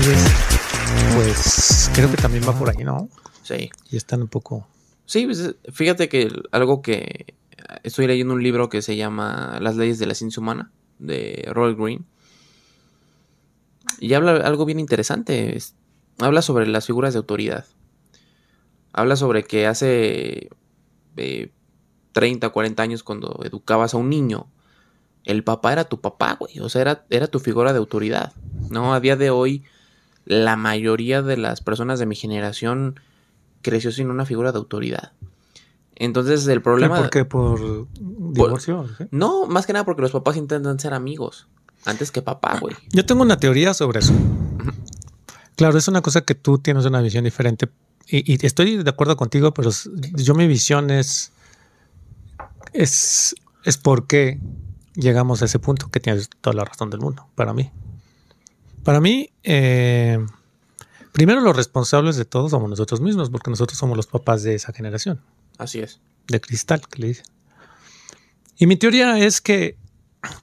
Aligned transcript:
Entonces, 0.00 0.32
pues 1.14 1.90
creo 1.94 2.10
que 2.10 2.16
también 2.16 2.42
va 2.48 2.58
por 2.58 2.70
ahí, 2.70 2.82
¿no? 2.84 3.10
Sí. 3.42 3.70
Y 3.90 3.98
están 3.98 4.22
un 4.22 4.28
poco... 4.28 4.66
Sí, 5.04 5.26
pues, 5.26 5.56
fíjate 5.70 6.08
que 6.08 6.32
algo 6.52 6.80
que 6.80 7.34
estoy 7.82 8.06
leyendo 8.06 8.32
un 8.32 8.42
libro 8.42 8.70
que 8.70 8.80
se 8.80 8.96
llama 8.96 9.58
Las 9.60 9.76
leyes 9.76 9.98
de 9.98 10.06
la 10.06 10.14
ciencia 10.14 10.40
humana 10.40 10.70
de 10.98 11.46
Roy 11.52 11.74
Green. 11.74 12.06
Y 13.98 14.14
habla 14.14 14.36
algo 14.36 14.64
bien 14.64 14.80
interesante. 14.80 15.58
habla 16.18 16.40
sobre 16.40 16.66
las 16.66 16.86
figuras 16.86 17.12
de 17.12 17.18
autoridad. 17.18 17.66
Habla 18.94 19.16
sobre 19.16 19.44
que 19.44 19.66
hace 19.66 20.48
30, 22.12 22.46
eh, 22.46 22.50
40 22.50 22.82
años 22.82 23.02
cuando 23.02 23.38
educabas 23.44 23.92
a 23.92 23.98
un 23.98 24.08
niño, 24.08 24.46
el 25.24 25.44
papá 25.44 25.72
era 25.74 25.84
tu 25.84 26.00
papá, 26.00 26.38
güey. 26.40 26.58
O 26.60 26.70
sea, 26.70 26.80
era, 26.80 27.04
era 27.10 27.26
tu 27.26 27.38
figura 27.38 27.74
de 27.74 27.78
autoridad. 27.80 28.32
¿No? 28.70 28.94
A 28.94 29.00
día 29.00 29.16
de 29.16 29.28
hoy, 29.28 29.62
la 30.30 30.56
mayoría 30.56 31.22
de 31.22 31.36
las 31.36 31.60
personas 31.60 31.98
de 31.98 32.06
mi 32.06 32.14
generación 32.14 33.00
creció 33.62 33.90
sin 33.90 34.10
una 34.10 34.24
figura 34.24 34.52
de 34.52 34.58
autoridad. 34.58 35.12
Entonces 35.96 36.46
el 36.46 36.62
problema... 36.62 36.98
¿Por 36.98 37.10
qué? 37.10 37.24
¿Por 37.24 37.88
divorcio? 37.98 38.86
No, 39.10 39.46
más 39.46 39.66
que 39.66 39.72
nada 39.72 39.84
porque 39.84 40.02
los 40.02 40.12
papás 40.12 40.36
intentan 40.36 40.78
ser 40.78 40.94
amigos 40.94 41.48
antes 41.84 42.12
que 42.12 42.22
papá, 42.22 42.58
güey. 42.60 42.76
Yo 42.92 43.04
tengo 43.04 43.22
una 43.22 43.38
teoría 43.38 43.74
sobre 43.74 43.98
eso. 43.98 44.12
Claro, 45.56 45.76
es 45.76 45.88
una 45.88 46.00
cosa 46.00 46.20
que 46.20 46.36
tú 46.36 46.58
tienes 46.58 46.86
una 46.86 47.00
visión 47.00 47.24
diferente 47.24 47.68
y, 48.06 48.44
estoy 48.46 48.82
de 48.82 48.90
acuerdo 48.90 49.16
contigo, 49.16 49.52
pero 49.52 49.70
yo 50.14 50.34
mi 50.34 50.46
visión 50.46 50.90
es, 50.90 51.32
es, 52.72 53.34
es 53.64 53.78
por 53.78 54.06
qué 54.06 54.40
llegamos 54.94 55.42
a 55.42 55.46
ese 55.46 55.58
punto 55.58 55.90
que 55.90 56.00
tienes 56.00 56.28
toda 56.40 56.54
la 56.54 56.64
razón 56.64 56.90
del 56.90 57.00
mundo, 57.00 57.26
para 57.34 57.52
mí. 57.52 57.70
Para 58.84 59.00
mí, 59.00 59.30
eh, 59.42 60.18
primero 61.12 61.40
los 61.40 61.56
responsables 61.56 62.16
de 62.16 62.24
todo 62.24 62.48
somos 62.48 62.70
nosotros 62.70 63.00
mismos, 63.00 63.30
porque 63.30 63.50
nosotros 63.50 63.78
somos 63.78 63.96
los 63.96 64.06
papás 64.06 64.42
de 64.42 64.54
esa 64.54 64.72
generación. 64.72 65.20
Así 65.58 65.80
es. 65.80 66.00
De 66.28 66.40
cristal, 66.40 66.80
que 66.88 67.02
le 67.02 67.08
dicen. 67.08 67.26
Y 68.58 68.66
mi 68.66 68.76
teoría 68.76 69.18
es 69.18 69.40
que 69.40 69.76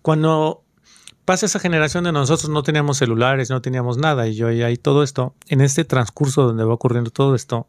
cuando 0.01 0.63
pasa 1.25 1.45
esa 1.45 1.59
generación 1.59 2.03
de 2.03 2.11
nosotros, 2.11 2.49
no 2.49 2.63
teníamos 2.63 2.97
celulares, 2.97 3.49
no 3.49 3.61
teníamos 3.61 3.97
nada, 3.97 4.27
y 4.27 4.35
yo 4.35 4.51
y 4.51 4.63
ahí 4.63 4.77
todo 4.77 5.03
esto, 5.03 5.35
en 5.47 5.61
este 5.61 5.83
transcurso 5.83 6.43
donde 6.43 6.63
va 6.63 6.73
ocurriendo 6.73 7.11
todo 7.11 7.35
esto, 7.35 7.67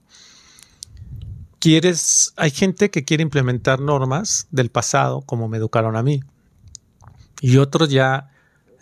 quieres, 1.58 2.32
hay 2.36 2.50
gente 2.50 2.90
que 2.90 3.04
quiere 3.04 3.22
implementar 3.22 3.80
normas 3.80 4.46
del 4.50 4.70
pasado, 4.70 5.22
como 5.22 5.48
me 5.48 5.56
educaron 5.56 5.96
a 5.96 6.02
mí, 6.02 6.22
y 7.40 7.56
otros 7.56 7.88
ya 7.88 8.30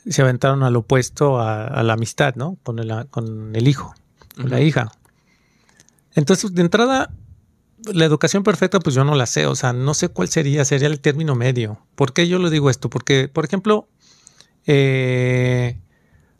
se 0.08 0.22
aventaron 0.22 0.62
al 0.62 0.76
opuesto 0.76 1.40
a, 1.40 1.82
la 1.82 1.94
amistad, 1.94 2.34
¿no? 2.36 2.56
Con 2.62 2.78
el, 2.78 3.08
con 3.08 3.54
el 3.54 3.68
hijo, 3.68 3.94
con 4.36 4.50
la 4.50 4.60
hija. 4.60 4.92
Entonces, 6.14 6.54
de 6.54 6.62
entrada, 6.62 7.10
la 7.92 8.04
educación 8.04 8.42
perfecta, 8.42 8.80
pues 8.80 8.94
yo 8.94 9.04
no 9.04 9.14
la 9.14 9.26
sé. 9.26 9.46
O 9.46 9.54
sea, 9.54 9.72
no 9.72 9.94
sé 9.94 10.08
cuál 10.08 10.28
sería, 10.28 10.64
sería 10.64 10.88
el 10.88 11.00
término 11.00 11.34
medio. 11.34 11.80
¿Por 11.94 12.12
qué 12.12 12.28
yo 12.28 12.38
lo 12.38 12.50
digo 12.50 12.70
esto? 12.70 12.88
Porque, 12.88 13.28
por 13.28 13.44
ejemplo, 13.44 13.88
eh, 14.66 15.78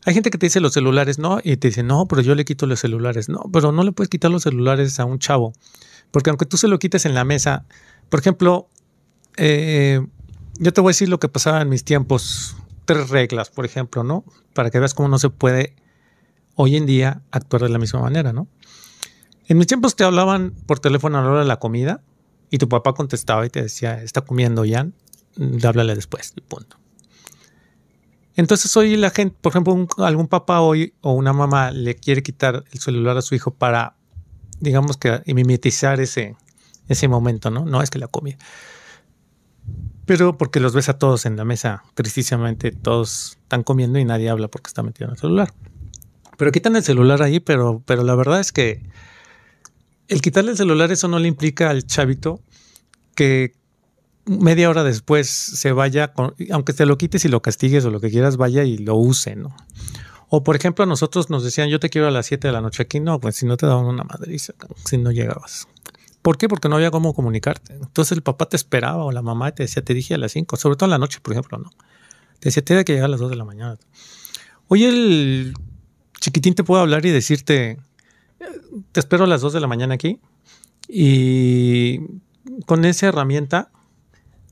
hay 0.05 0.13
gente 0.13 0.31
que 0.31 0.37
te 0.37 0.45
dice 0.45 0.61
los 0.61 0.73
celulares, 0.73 1.19
no, 1.19 1.39
y 1.43 1.57
te 1.57 1.67
dice, 1.67 1.83
no, 1.83 2.07
pero 2.07 2.21
yo 2.21 2.35
le 2.35 2.45
quito 2.45 2.65
los 2.65 2.79
celulares. 2.79 3.29
No, 3.29 3.43
pero 3.51 3.71
no 3.71 3.83
le 3.83 3.91
puedes 3.91 4.09
quitar 4.09 4.31
los 4.31 4.43
celulares 4.43 4.99
a 4.99 5.05
un 5.05 5.19
chavo. 5.19 5.53
Porque 6.11 6.29
aunque 6.29 6.45
tú 6.45 6.57
se 6.57 6.67
lo 6.67 6.79
quites 6.79 7.05
en 7.05 7.13
la 7.13 7.25
mesa, 7.25 7.65
por 8.09 8.21
ejemplo, 8.21 8.69
eh, 9.35 9.99
yo 10.57 10.73
te 10.73 10.81
voy 10.81 10.89
a 10.89 10.91
decir 10.91 11.09
lo 11.09 11.19
que 11.19 11.27
pasaba 11.27 11.61
en 11.61 11.69
mis 11.69 11.83
tiempos 11.83 12.55
tres 12.87 13.09
reglas, 13.09 13.51
por 13.51 13.65
ejemplo, 13.65 14.03
¿no? 14.03 14.23
Para 14.53 14.71
que 14.71 14.79
veas 14.79 14.95
cómo 14.95 15.09
no 15.09 15.19
se 15.19 15.29
puede 15.29 15.75
hoy 16.55 16.77
en 16.77 16.87
día 16.87 17.21
actuar 17.29 17.61
de 17.61 17.69
la 17.69 17.77
misma 17.77 18.01
manera, 18.01 18.33
¿no? 18.33 18.47
En 19.47 19.57
mis 19.57 19.67
tiempos 19.67 19.95
te 19.95 20.03
hablaban 20.03 20.55
por 20.65 20.79
teléfono 20.79 21.19
a 21.19 21.21
la 21.21 21.29
hora 21.29 21.39
de 21.41 21.45
la 21.45 21.59
comida 21.59 22.01
y 22.49 22.57
tu 22.57 22.67
papá 22.67 22.93
contestaba 22.93 23.45
y 23.45 23.49
te 23.49 23.61
decía, 23.61 24.01
está 24.01 24.21
comiendo 24.21 24.65
ya, 24.65 24.87
háblale 25.63 25.95
después, 25.95 26.33
punto. 26.47 26.77
Entonces 28.35 28.75
hoy 28.77 28.95
la 28.95 29.09
gente, 29.09 29.35
por 29.41 29.51
ejemplo, 29.51 29.87
algún 29.97 30.27
papá 30.27 30.61
hoy 30.61 30.93
o 31.01 31.11
una 31.11 31.33
mamá 31.33 31.71
le 31.71 31.95
quiere 31.95 32.23
quitar 32.23 32.63
el 32.71 32.79
celular 32.79 33.17
a 33.17 33.21
su 33.21 33.35
hijo 33.35 33.51
para, 33.51 33.95
digamos 34.59 34.95
que, 34.95 35.21
mimetizar 35.25 35.99
ese, 35.99 36.35
ese 36.87 37.07
momento, 37.07 37.51
¿no? 37.51 37.65
No 37.65 37.81
es 37.81 37.89
que 37.89 37.99
la 37.99 38.07
comida. 38.07 38.37
Pero 40.07 40.37
porque 40.37 40.61
los 40.61 40.73
ves 40.73 40.87
a 40.87 40.97
todos 40.97 41.25
en 41.25 41.35
la 41.35 41.43
mesa, 41.43 41.83
tristísimamente 41.93 42.71
todos 42.71 43.37
están 43.43 43.63
comiendo 43.63 43.99
y 43.99 44.05
nadie 44.05 44.29
habla 44.29 44.47
porque 44.47 44.69
está 44.69 44.81
metido 44.81 45.07
en 45.07 45.11
el 45.11 45.19
celular. 45.19 45.53
Pero 46.37 46.51
quitan 46.53 46.77
el 46.77 46.83
celular 46.83 47.21
ahí, 47.21 47.41
pero, 47.41 47.83
pero 47.85 48.03
la 48.03 48.15
verdad 48.15 48.39
es 48.39 48.53
que 48.53 48.81
el 50.07 50.21
quitarle 50.21 50.51
el 50.51 50.57
celular 50.57 50.93
eso 50.93 51.09
no 51.09 51.19
le 51.19 51.27
implica 51.27 51.69
al 51.69 51.85
chavito 51.85 52.39
que 53.15 53.53
media 54.25 54.69
hora 54.69 54.85
después 54.85 55.27
se 55.27 55.73
vaya, 55.73 56.13
aunque 56.51 56.71
te 56.71 56.85
lo 56.85 56.97
quites 56.97 57.25
y 57.25 57.27
lo 57.27 57.41
castigues 57.41 57.83
o 57.83 57.91
lo 57.91 57.99
que 57.99 58.09
quieras, 58.09 58.37
vaya 58.37 58.63
y 58.63 58.77
lo 58.77 58.95
use, 58.95 59.35
¿no? 59.35 59.53
O 60.29 60.41
por 60.43 60.55
ejemplo, 60.55 60.83
a 60.83 60.87
nosotros 60.87 61.29
nos 61.29 61.43
decían, 61.43 61.67
yo 61.67 61.81
te 61.81 61.89
quiero 61.89 62.07
a 62.07 62.11
las 62.11 62.27
7 62.27 62.47
de 62.47 62.53
la 62.53 62.61
noche 62.61 62.83
aquí, 62.83 63.01
no, 63.01 63.19
pues 63.19 63.35
si 63.35 63.45
no 63.45 63.57
te 63.57 63.65
daban 63.65 63.85
una 63.85 64.05
madriza, 64.05 64.53
si 64.85 64.97
no 64.97 65.11
llegabas. 65.11 65.67
¿Por 66.21 66.37
qué? 66.37 66.47
Porque 66.47 66.69
no 66.69 66.75
había 66.75 66.91
cómo 66.91 67.13
comunicarte. 67.13 67.73
Entonces 67.73 68.11
el 68.11 68.23
papá 68.23 68.47
te 68.47 68.55
esperaba 68.55 69.03
o 69.03 69.11
la 69.11 69.21
mamá 69.21 69.51
te 69.51 69.63
decía, 69.63 69.83
te 69.83 69.93
dije 69.93 70.13
a 70.13 70.17
las 70.17 70.31
5, 70.33 70.57
sobre 70.57 70.75
todo 70.75 70.87
en 70.87 70.91
la 70.91 70.97
noche, 70.97 71.19
por 71.21 71.33
ejemplo, 71.33 71.57
¿no? 71.57 71.69
Te 72.39 72.49
decía, 72.49 72.63
tiene 72.63 72.85
que 72.85 72.93
llegar 72.93 73.05
a 73.05 73.11
las 73.11 73.19
2 73.19 73.29
de 73.29 73.35
la 73.35 73.45
mañana. 73.45 73.77
Hoy 74.67 74.83
el 74.83 75.53
chiquitín 76.19 76.53
te 76.53 76.63
puede 76.63 76.81
hablar 76.81 77.05
y 77.05 77.11
decirte, 77.11 77.77
te 78.91 78.99
espero 78.99 79.23
a 79.23 79.27
las 79.27 79.41
2 79.41 79.53
de 79.53 79.59
la 79.59 79.67
mañana 79.67 79.95
aquí 79.95 80.19
y 80.87 81.99
con 82.65 82.85
esa 82.85 83.07
herramienta, 83.07 83.71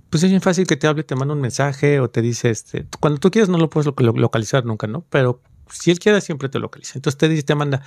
pues 0.09 0.23
es 0.23 0.29
bien 0.29 0.41
fácil 0.41 0.67
que 0.67 0.77
te 0.77 0.87
hable, 0.87 1.03
te 1.03 1.15
manda 1.15 1.33
un 1.33 1.41
mensaje 1.41 1.99
o 1.99 2.09
te 2.09 2.21
dice, 2.21 2.49
este, 2.49 2.87
cuando 2.99 3.19
tú 3.19 3.31
quieras 3.31 3.49
no 3.49 3.57
lo 3.57 3.69
puedes 3.69 3.91
localizar 3.97 4.65
nunca, 4.65 4.87
¿no? 4.87 5.05
Pero 5.09 5.41
si 5.69 5.91
él 5.91 5.99
quiere, 5.99 6.21
siempre 6.21 6.49
te 6.49 6.59
localiza. 6.59 6.93
Entonces 6.95 7.17
te 7.17 7.29
dice, 7.29 7.43
te 7.43 7.55
manda, 7.55 7.81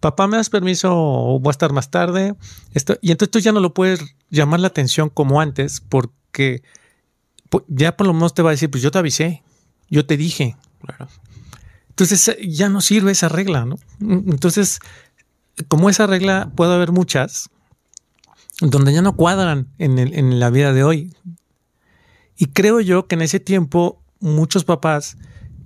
papá, 0.00 0.26
¿me 0.26 0.36
das 0.36 0.50
permiso 0.50 0.90
o 0.92 1.38
voy 1.40 1.50
a 1.50 1.52
estar 1.52 1.72
más 1.72 1.90
tarde? 1.90 2.34
Esto, 2.74 2.98
y 3.02 3.10
entonces 3.10 3.30
tú 3.30 3.38
ya 3.38 3.52
no 3.52 3.60
lo 3.60 3.74
puedes 3.74 4.00
llamar 4.30 4.60
la 4.60 4.68
atención 4.68 5.08
como 5.08 5.40
antes 5.40 5.80
porque 5.80 6.62
ya 7.68 7.96
por 7.96 8.06
lo 8.06 8.14
menos 8.14 8.34
te 8.34 8.42
va 8.42 8.50
a 8.50 8.52
decir, 8.52 8.70
pues 8.70 8.82
yo 8.82 8.90
te 8.90 8.98
avisé, 8.98 9.42
yo 9.88 10.06
te 10.06 10.16
dije. 10.16 10.56
Entonces 11.88 12.36
ya 12.42 12.68
no 12.68 12.80
sirve 12.80 13.12
esa 13.12 13.28
regla, 13.28 13.64
¿no? 13.64 13.78
Entonces, 14.00 14.80
como 15.68 15.88
esa 15.88 16.06
regla 16.06 16.52
puede 16.54 16.74
haber 16.74 16.92
muchas, 16.92 17.50
donde 18.60 18.92
ya 18.92 19.02
no 19.02 19.16
cuadran 19.16 19.68
en, 19.78 19.98
en 19.98 20.40
la 20.40 20.50
vida 20.50 20.72
de 20.72 20.84
hoy. 20.84 21.14
Y 22.36 22.46
creo 22.46 22.80
yo 22.80 23.06
que 23.06 23.14
en 23.14 23.22
ese 23.22 23.40
tiempo 23.40 24.02
muchos 24.20 24.64
papás 24.64 25.16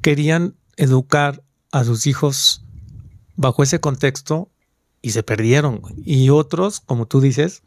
querían 0.02 0.54
educar 0.76 1.42
a 1.72 1.84
sus 1.84 2.06
hijos 2.06 2.64
bajo 3.36 3.62
ese 3.62 3.80
contexto 3.80 4.50
y 5.02 5.10
se 5.10 5.22
perdieron. 5.22 5.82
Y 6.04 6.30
otros, 6.30 6.80
como 6.80 7.06
tú 7.06 7.20
dices, 7.20 7.62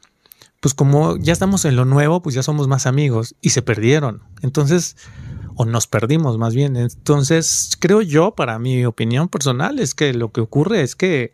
pues 0.59 0.73
como 0.73 1.17
ya 1.17 1.33
estamos 1.33 1.65
en 1.65 1.75
lo 1.75 1.85
nuevo, 1.85 2.21
pues 2.21 2.35
ya 2.35 2.43
somos 2.43 2.67
más 2.67 2.85
amigos 2.85 3.35
y 3.41 3.49
se 3.49 3.61
perdieron. 3.61 4.21
Entonces, 4.41 4.95
o 5.55 5.65
nos 5.65 5.87
perdimos 5.87 6.37
más 6.37 6.55
bien. 6.55 6.77
Entonces, 6.77 7.77
creo 7.79 8.01
yo, 8.01 8.31
para 8.35 8.59
mi 8.59 8.85
opinión 8.85 9.29
personal, 9.29 9.79
es 9.79 9.93
que 9.93 10.13
lo 10.13 10.31
que 10.31 10.41
ocurre 10.41 10.81
es 10.81 10.95
que 10.95 11.31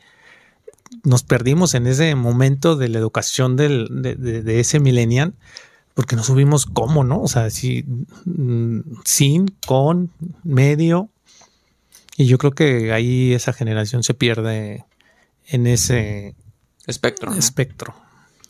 nos 1.03 1.24
perdimos 1.24 1.75
en 1.75 1.88
ese 1.88 2.16
momento 2.16 2.75
de 2.75 2.90
la 2.90 2.97
educación 2.97 3.56
de, 3.56 4.59
ese 4.59 4.80
millennial 4.80 5.34
porque 5.94 6.16
no 6.16 6.24
subimos 6.24 6.66
cómo, 6.66 7.03
¿no? 7.03 7.22
O 7.22 7.28
sea, 7.28 7.50
si, 7.50 7.84
mm, 8.25 8.80
sin, 9.04 9.48
con, 9.68 10.12
medio, 10.44 11.10
y 12.19 12.25
yo 12.25 12.38
creo 12.38 12.51
que 12.51 12.92
ahí 12.92 13.33
esa 13.33 13.54
generación 13.54 14.04
se 14.04 14.13
pierde 14.13 14.83
en 15.48 15.68
ese 15.68 16.36
espectro. 16.86 17.33
Espectro. 17.33 17.95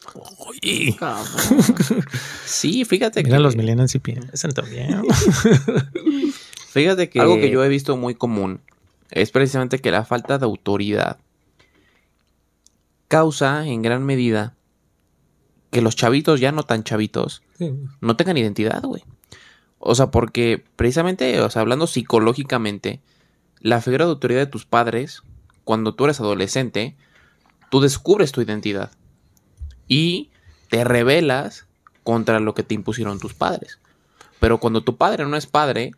sí, 2.46 2.84
fíjate 2.84 3.24
Mira, 3.24 3.38
los 3.38 3.56
millennials 3.56 3.92
sí 3.92 4.00
piensan 4.00 4.54
también. 4.54 5.04
fíjate 6.72 7.12
que 7.12 7.20
algo 7.20 7.36
que 7.36 7.52
yo 7.52 7.64
he 7.64 7.70
visto 7.70 7.96
muy 7.96 8.16
común 8.16 8.60
es 9.12 9.30
precisamente 9.30 9.78
que 9.78 9.92
la 9.92 10.04
falta 10.04 10.40
de 10.40 10.46
autoridad 10.46 11.20
causa 13.08 13.68
en 13.68 13.84
gran 13.84 14.04
medida 14.04 14.56
que 15.70 15.84
los 15.84 15.96
chavitos, 15.96 16.40
ya 16.40 16.52
no 16.52 16.64
tan 16.64 16.84
chavitos, 16.84 17.44
no 18.02 18.16
tengan 18.16 18.38
identidad, 18.38 18.82
güey. 18.82 19.04
O 19.78 19.94
sea, 19.94 20.10
porque 20.10 20.64
precisamente, 20.76 21.40
o 21.40 21.52
sea, 21.52 21.62
hablando 21.62 21.86
psicológicamente, 21.86 23.02
la 23.62 23.82
figura 23.82 24.06
de 24.06 24.12
autoridad 24.12 24.42
de 24.42 24.48
tus 24.48 24.66
padres, 24.66 25.24
cuando 25.64 25.94
tú 25.94 26.06
eres 26.06 26.20
adolescente, 26.20 26.96
tú 27.70 27.82
descubres 27.82 28.32
tu 28.32 28.42
identidad 28.42 28.92
y 29.88 30.32
te 30.70 30.84
rebelas 30.84 31.66
contra 32.04 32.40
lo 32.40 32.54
que 32.54 32.64
te 32.64 32.76
impusieron 32.76 33.20
tus 33.20 33.34
padres. 33.34 33.80
Pero 34.40 34.60
cuando 34.60 34.84
tu 34.84 34.98
padre 34.98 35.26
no 35.26 35.36
es 35.36 35.46
padre, 35.46 35.92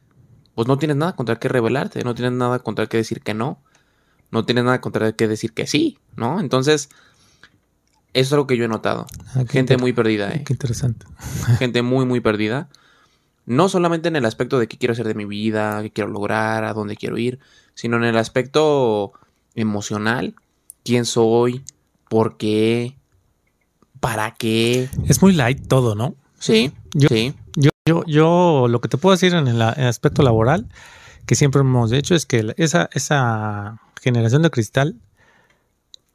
pues 0.56 0.68
no 0.68 0.78
tienes 0.78 0.98
nada 0.98 1.14
contra 1.16 1.38
qué 1.38 1.48
rebelarte, 1.48 2.04
no 2.04 2.16
tienes 2.16 2.34
nada 2.34 2.60
contra 2.60 2.88
qué 2.88 2.98
decir 2.98 3.22
que 3.22 3.34
no. 3.34 3.62
no 4.32 4.46
tienes 4.46 4.64
nada 4.64 4.82
contra 4.82 5.12
que 5.12 5.28
decir 5.28 5.54
que 5.54 5.68
sí, 5.68 6.00
¿no? 6.16 6.40
Entonces, 6.40 6.90
eso 8.14 8.28
es 8.28 8.34
algo 8.34 8.48
que 8.48 8.58
yo 8.58 8.66
he 8.66 8.70
notado. 8.70 9.06
Ah, 9.36 9.44
qué 9.46 9.54
Gente 9.54 9.78
muy 9.78 9.94
perdida, 9.94 10.32
¿eh? 10.32 10.44
Qué 10.46 10.54
interesante. 10.54 11.06
Gente 11.60 11.82
muy, 11.82 12.06
muy 12.06 12.20
perdida. 12.20 12.70
No 13.46 13.70
solamente 13.70 14.08
en 14.08 14.16
el 14.16 14.26
aspecto 14.26 14.60
de 14.60 14.68
qué 14.68 14.78
quiero 14.78 14.94
hacer 14.94 15.08
de 15.08 15.16
mi 15.16 15.26
vida, 15.26 15.82
qué 15.82 15.92
quiero 15.92 16.10
lograr, 16.10 16.64
a 16.64 16.74
dónde 16.74 16.96
quiero 16.96 17.18
ir, 17.18 17.40
sino 17.74 17.98
en 17.98 18.04
el 18.04 18.18
aspecto 18.18 19.14
emocional. 19.56 20.36
¿Quién 20.84 21.06
soy? 21.06 21.64
¿Por 22.10 22.38
qué? 22.38 22.96
¿Para 24.00 24.34
qué? 24.34 24.90
Es 25.08 25.22
muy 25.22 25.34
light 25.34 25.68
todo, 25.68 25.96
¿no? 25.96 26.16
Sí, 26.40 26.72
Yo- 26.94 27.08
sí. 27.10 27.34
Yo, 27.56 27.70
yo, 27.86 28.04
yo 28.06 28.68
lo 28.70 28.80
que 28.82 28.88
te 28.90 28.98
puedo 28.98 29.12
decir 29.14 29.34
en 29.34 29.48
el, 29.48 29.56
en 29.62 29.82
el 29.82 29.88
aspecto 29.88 30.24
laboral, 30.24 30.68
que 31.26 31.36
siempre 31.36 31.62
hemos 31.62 31.92
hecho, 31.92 32.16
es 32.16 32.26
que 32.26 32.54
esa, 32.58 32.90
esa 32.94 33.80
generación 34.02 34.42
de 34.42 34.50
cristal 34.50 34.96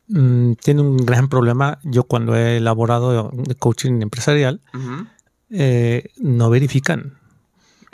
mm, 0.08 0.52
tiene 0.54 0.80
un 0.82 0.96
gran 0.96 1.28
problema. 1.28 1.78
Yo 1.84 2.04
cuando 2.04 2.34
he 2.36 2.56
elaborado 2.58 3.30
de 3.32 3.54
coaching 3.54 4.00
empresarial. 4.02 4.60
Eh, 5.50 6.10
no 6.16 6.50
verifican. 6.50 7.18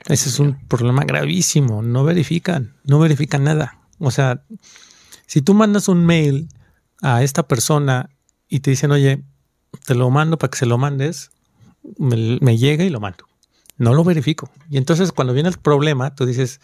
Ese 0.06 0.28
es 0.28 0.38
un 0.38 0.58
problema 0.69 1.04
gravísimo. 1.04 1.82
No 1.82 2.04
verifican, 2.04 2.75
no 2.84 2.99
verifican 2.99 3.44
nada. 3.44 3.78
O 3.99 4.10
sea, 4.10 4.44
si 5.26 5.43
tú 5.43 5.54
mandas 5.54 5.88
un 5.88 6.04
mail 6.04 6.49
a 7.02 7.22
esta 7.22 7.46
persona 7.46 8.10
y 8.49 8.60
te 8.60 8.70
dicen, 8.70 8.90
oye, 8.90 9.22
te 9.87 9.94
lo 9.94 10.10
mando 10.10 10.38
para 10.38 10.50
que 10.50 10.58
se 10.58 10.66
lo 10.66 10.78
mandes, 10.78 11.31
me, 11.99 12.38
me 12.40 12.58
llega 12.58 12.84
y 12.84 12.90
lo 12.90 13.00
mando. 13.00 13.26
No 13.78 13.94
lo 13.94 14.05
verifico. 14.05 14.50
Y 14.70 14.76
entonces 14.76 15.12
cuando 15.12 15.32
viene 15.32 15.48
el 15.48 15.58
problema, 15.58 16.14
tú 16.14 16.26
dices, 16.26 16.60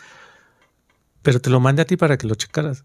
pero 1.23 1.41
te 1.41 1.51
lo 1.51 1.61
mandé 1.61 1.83
a 1.83 1.85
ti 1.85 1.97
para 1.97 2.17
que 2.17 2.27
lo 2.27 2.35
checaras. 2.35 2.85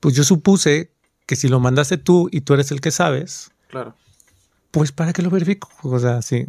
Pues 0.00 0.14
yo 0.14 0.24
supuse 0.24 0.92
que 1.26 1.36
si 1.36 1.48
lo 1.48 1.58
mandaste 1.60 1.98
tú 1.98 2.28
y 2.30 2.42
tú 2.42 2.54
eres 2.54 2.70
el 2.70 2.80
que 2.80 2.90
sabes, 2.90 3.50
Claro. 3.68 3.96
Pues 4.76 4.92
para 4.92 5.14
que 5.14 5.22
lo 5.22 5.30
verifico. 5.30 5.70
O 5.84 5.98
sea, 5.98 6.20
sí. 6.20 6.44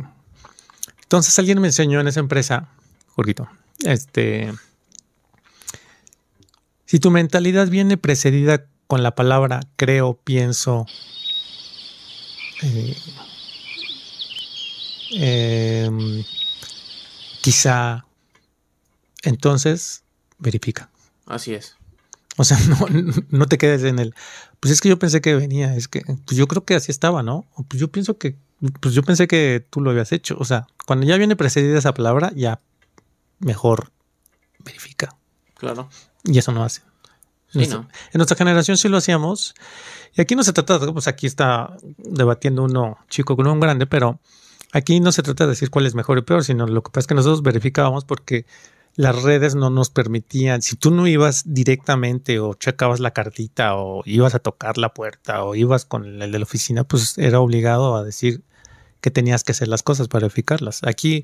Entonces 1.03 1.39
alguien 1.39 1.61
me 1.61 1.67
enseñó 1.67 2.01
en 2.01 2.09
esa 2.09 2.19
empresa, 2.19 2.67
Jorgito, 3.15 3.47
este, 3.85 4.53
si 6.85 6.99
tu 6.99 7.09
mentalidad 7.09 7.69
viene 7.69 7.95
precedida 7.95 8.65
con 8.87 9.01
la 9.01 9.15
palabra 9.15 9.61
creo, 9.77 10.19
pienso, 10.25 10.85
eh, 12.63 12.97
em, 15.11 16.25
quizá, 17.39 18.05
entonces 19.23 20.03
verifica. 20.37 20.89
Así 21.27 21.53
es. 21.53 21.76
O 22.37 22.43
sea, 22.43 22.57
no, 22.69 22.77
no 23.29 23.45
te 23.47 23.57
quedes 23.57 23.83
en 23.83 23.99
el. 23.99 24.15
Pues 24.59 24.71
es 24.71 24.81
que 24.81 24.89
yo 24.89 24.97
pensé 24.97 25.21
que 25.21 25.35
venía, 25.35 25.75
es 25.75 25.87
que 25.87 26.01
pues 26.25 26.37
yo 26.37 26.47
creo 26.47 26.63
que 26.63 26.75
así 26.75 26.91
estaba, 26.91 27.23
¿no? 27.23 27.45
Pues 27.67 27.81
yo 27.81 27.89
pienso 27.89 28.17
que, 28.17 28.37
pues 28.79 28.93
yo 28.93 29.03
pensé 29.03 29.27
que 29.27 29.65
tú 29.69 29.81
lo 29.81 29.89
habías 29.89 30.11
hecho. 30.11 30.37
O 30.39 30.45
sea, 30.45 30.67
cuando 30.85 31.05
ya 31.05 31.17
viene 31.17 31.35
precedida 31.35 31.77
esa 31.77 31.93
palabra, 31.93 32.31
ya 32.35 32.61
mejor 33.39 33.91
verifica. 34.63 35.15
Claro. 35.55 35.89
Y 36.23 36.37
eso 36.37 36.51
no 36.51 36.63
hace. 36.63 36.81
Sí, 37.49 37.65
¿no? 37.67 37.87
En 38.11 38.17
nuestra 38.17 38.37
generación 38.37 38.77
sí 38.77 38.89
lo 38.89 38.97
hacíamos. 38.97 39.55
Y 40.15 40.21
aquí 40.21 40.35
no 40.35 40.43
se 40.43 40.53
trata, 40.53 40.79
pues 40.91 41.07
aquí 41.07 41.27
está 41.27 41.77
debatiendo 41.97 42.63
uno 42.63 42.97
chico 43.09 43.35
con 43.35 43.47
un 43.47 43.59
grande, 43.59 43.87
pero 43.87 44.19
aquí 44.73 44.99
no 44.99 45.11
se 45.11 45.23
trata 45.23 45.45
de 45.45 45.51
decir 45.51 45.69
cuál 45.69 45.85
es 45.85 45.95
mejor 45.95 46.17
y 46.17 46.21
peor, 46.21 46.43
sino 46.43 46.67
lo 46.67 46.83
que 46.83 46.91
pasa 46.91 47.01
es 47.01 47.07
que 47.07 47.15
nosotros 47.15 47.41
verificábamos 47.41 48.03
porque 48.03 48.45
las 48.97 49.21
redes 49.21 49.53
no 49.53 49.69
nos 49.69 49.91
permitían, 49.91 50.63
si 50.63 50.75
tú 50.75 50.89
no 50.89 51.07
ibas 51.07 51.43
directamente 51.45 52.39
o 52.39 52.55
checabas 52.55 52.99
la 52.99 53.11
cartita 53.11 53.75
o 53.75 54.01
ibas 54.05 54.33
a 54.33 54.39
tocar 54.39 54.79
la 54.79 54.91
puerta 54.93 55.43
o 55.43 55.53
ibas 55.53 55.85
con 55.85 56.21
el 56.21 56.31
de 56.31 56.39
la 56.39 56.43
oficina, 56.43 56.83
pues 56.83 57.15
era 57.19 57.39
obligado 57.39 57.95
a 57.95 58.03
decir 58.03 58.43
que 58.99 59.11
tenías 59.11 59.43
que 59.43 59.51
hacer 59.51 59.67
las 59.67 59.83
cosas 59.83 60.07
para 60.07 60.23
verificarlas. 60.23 60.81
Aquí, 60.83 61.23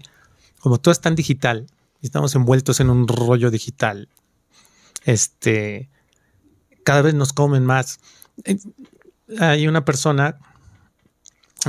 como 0.60 0.78
todo 0.78 0.92
es 0.92 1.02
tan 1.02 1.16
digital, 1.16 1.66
estamos 2.04 2.36
envueltos 2.36 2.80
en 2.80 2.92
un 2.92 3.08
rollo 3.08 3.50
digital, 3.50 4.08
este, 5.04 5.90
cada 6.84 7.02
vez 7.02 7.16
nos 7.16 7.34
comen 7.34 7.66
más. 7.66 8.00
Eh, 8.46 8.58
Hay 9.40 9.68
una 9.68 9.84
persona 9.84 10.38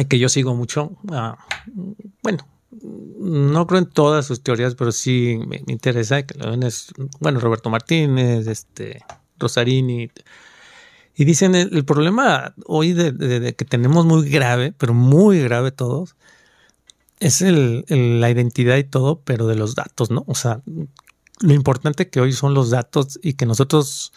que 0.08 0.18
yo 0.18 0.28
sigo 0.28 0.54
mucho, 0.54 0.92
ah, 1.12 1.38
bueno, 2.22 2.46
no 2.82 3.66
creo 3.66 3.80
en 3.80 3.86
todas 3.86 4.26
sus 4.26 4.42
teorías, 4.42 4.74
pero 4.74 4.92
sí 4.92 5.38
me, 5.46 5.62
interesa 5.66 6.22
que 6.24 6.38
lo 6.38 6.50
ven 6.50 6.62
es, 6.62 6.92
bueno, 7.20 7.40
Roberto 7.40 7.70
Martínez, 7.70 8.46
este, 8.46 9.02
Rosarini, 9.38 10.10
y 11.16 11.24
dicen 11.24 11.54
el, 11.54 11.84
problema 11.84 12.54
hoy 12.66 12.92
de, 12.92 13.54
que 13.54 13.64
tenemos 13.64 14.04
muy 14.04 14.28
grave, 14.28 14.72
pero 14.76 14.94
muy 14.94 15.40
grave 15.40 15.70
todos, 15.70 16.16
es 17.20 17.40
la 17.40 18.30
identidad 18.30 18.76
y 18.76 18.84
todo, 18.84 19.20
pero 19.24 19.46
de 19.46 19.54
los 19.54 19.76
datos, 19.76 20.10
¿no? 20.10 20.24
O 20.26 20.34
sea, 20.34 20.60
lo 21.40 21.54
importante 21.54 22.10
que 22.10 22.20
hoy 22.20 22.32
son 22.32 22.54
los 22.54 22.70
datos 22.70 23.18
y 23.22 23.34
que 23.34 23.46
nosotros 23.46 24.12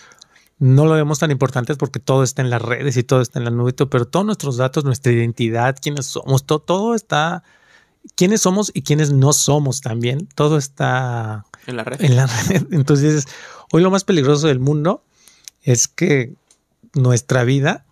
no 0.60 0.86
lo 0.86 0.94
vemos 0.94 1.20
tan 1.20 1.30
importantes 1.30 1.78
porque 1.78 2.00
todo 2.00 2.24
está 2.24 2.42
en 2.42 2.50
las 2.50 2.62
redes 2.62 2.98
y 2.98 3.04
todo 3.04 3.22
está 3.22 3.40
en 3.40 3.46
la 3.46 3.52
nube, 3.52 3.74
pero 3.74 4.06
todos 4.06 4.26
nuestros 4.26 4.58
datos, 4.58 4.84
nuestra 4.84 5.12
identidad, 5.12 5.78
quiénes 5.80 6.08
somos, 6.08 6.46
todo 6.46 6.96
está, 6.96 7.44
quiénes 8.16 8.42
somos 8.42 8.72
y 8.74 8.82
quiénes 8.82 9.12
no 9.12 9.34
somos 9.34 9.82
también, 9.82 10.28
todo 10.36 10.58
está 10.58 11.46
En 11.66 11.78
la 11.78 11.84
red. 11.84 12.02
en 12.02 12.16
la 12.16 12.28
red. 12.28 12.66
Entonces, 12.72 13.26
hoy 13.72 13.82
lo 13.82 13.92
más 13.92 14.04
peligroso 14.04 14.48
del 14.48 14.60
mundo 14.60 15.04
es 15.64 15.88
que 15.88 16.34
nuestra 16.94 17.44
vida 17.44 17.86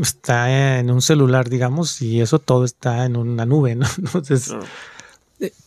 está 0.00 0.78
en 0.78 0.90
un 0.90 1.02
celular, 1.02 1.48
digamos, 1.48 2.00
y 2.02 2.20
eso 2.20 2.38
todo 2.38 2.64
está 2.64 3.04
en 3.04 3.16
una 3.16 3.46
nube, 3.46 3.74
¿no? 3.74 3.86
Entonces, 3.98 4.48
Claro. 4.48 4.64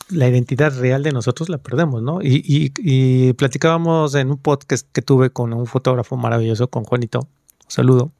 la 0.09 0.27
identidad 0.27 0.77
real 0.77 1.01
de 1.03 1.11
nosotros 1.13 1.47
la 1.49 1.57
perdemos, 1.57 2.01
¿no? 2.01 2.21
Y, 2.21 2.41
y- 2.45 2.71
y 2.77 3.33
platicábamos 3.33 4.15
en 4.15 4.29
un 4.31 4.37
podcast 4.37 4.87
que 4.91 5.01
tuve 5.01 5.29
con 5.31 5.53
un 5.53 5.65
fotógrafo 5.65 6.17
maravilloso, 6.17 6.67
con 6.69 6.83
Juanito, 6.83 7.19
un 7.21 7.27
saludo. 7.69 8.11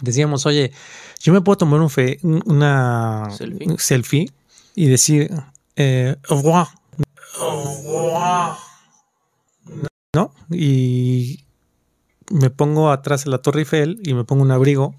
Decíamos, 0.00 0.44
oye, 0.46 0.72
yo 1.20 1.32
me 1.32 1.40
puedo 1.40 1.56
tomar 1.56 1.80
un 1.80 1.90
fe- 1.90 2.18
un- 2.22 2.42
una 2.46 3.28
Selfie. 3.78 4.30
y 4.74 4.86
decir, 4.86 5.30
eh, 5.76 6.16
au 6.28 6.36
revoir. 6.36 6.68
Au 7.40 7.64
revoir. 7.64 8.56
¿no? 10.14 10.32
Y 10.50 11.44
me 12.30 12.50
pongo 12.50 12.90
atrás 12.90 13.24
de 13.24 13.30
la 13.30 13.38
Torre 13.38 13.60
Eiffel 13.60 14.00
y 14.02 14.14
me 14.14 14.24
pongo 14.24 14.42
un 14.42 14.50
abrigo. 14.50 14.94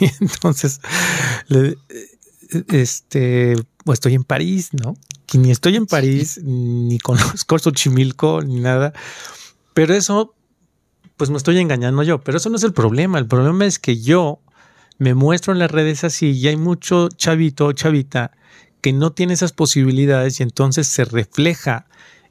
y 0.00 0.04
entonces, 0.20 0.80
le- 1.48 1.76
este, 2.68 3.54
pues 3.84 3.96
estoy 3.98 4.14
en 4.14 4.24
París, 4.24 4.70
¿no? 4.72 4.96
Que 5.26 5.38
ni 5.38 5.50
estoy 5.50 5.76
en 5.76 5.86
París, 5.86 6.40
ni 6.42 6.98
conozco 6.98 7.58
Xochimilco, 7.58 8.42
ni 8.42 8.60
nada. 8.60 8.92
Pero 9.74 9.94
eso, 9.94 10.34
pues 11.20 11.28
me 11.28 11.36
estoy 11.36 11.58
engañando 11.58 12.02
yo. 12.02 12.22
Pero 12.22 12.38
eso 12.38 12.48
no 12.48 12.56
es 12.56 12.64
el 12.64 12.72
problema. 12.72 13.18
El 13.18 13.26
problema 13.26 13.66
es 13.66 13.78
que 13.78 14.00
yo 14.00 14.40
me 14.96 15.12
muestro 15.12 15.52
en 15.52 15.58
las 15.58 15.70
redes 15.70 16.02
así 16.02 16.30
y 16.30 16.48
hay 16.48 16.56
mucho 16.56 17.10
chavito 17.10 17.66
o 17.66 17.72
chavita 17.72 18.30
que 18.80 18.94
no 18.94 19.12
tiene 19.12 19.34
esas 19.34 19.52
posibilidades 19.52 20.40
y 20.40 20.44
entonces 20.44 20.86
se 20.88 21.04
refleja 21.04 21.84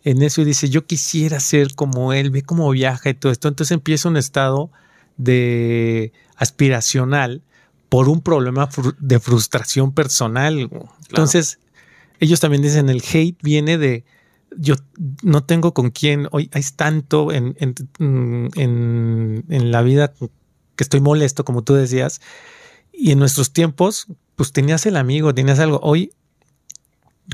en 0.03 0.23
eso 0.23 0.41
y 0.41 0.45
dice, 0.45 0.69
yo 0.69 0.87
quisiera 0.87 1.39
ser 1.39 1.75
como 1.75 2.13
él, 2.13 2.31
ve 2.31 2.41
cómo 2.41 2.67
viaja 2.71 3.11
y 3.11 3.13
todo 3.13 3.31
esto. 3.31 3.47
Entonces 3.47 3.73
empieza 3.73 4.09
un 4.09 4.17
estado 4.17 4.71
de 5.17 6.11
aspiracional 6.35 7.43
por 7.89 8.09
un 8.09 8.21
problema 8.21 8.69
fru- 8.69 8.95
de 8.97 9.19
frustración 9.19 9.91
personal. 9.93 10.67
Entonces, 11.09 11.59
ellos 12.19 12.39
también 12.39 12.63
dicen, 12.63 12.89
el 12.89 13.03
hate 13.13 13.37
viene 13.43 13.77
de, 13.77 14.03
yo 14.57 14.75
no 15.21 15.43
tengo 15.43 15.73
con 15.73 15.91
quién, 15.91 16.27
hoy 16.31 16.49
hay 16.53 16.63
tanto 16.75 17.31
en, 17.31 17.55
en, 17.59 18.49
en, 19.47 19.71
la 19.71 19.81
vida 19.81 20.13
que 20.13 20.83
estoy 20.83 21.01
molesto, 21.01 21.45
como 21.45 21.63
tú 21.63 21.73
decías, 21.73 22.21
y 22.91 23.11
en 23.11 23.19
nuestros 23.19 23.53
tiempos, 23.53 24.07
pues 24.35 24.51
tenías 24.51 24.85
el 24.85 24.97
amigo, 24.97 25.33
tenías 25.33 25.59
algo. 25.59 25.79
Hoy 25.83 26.11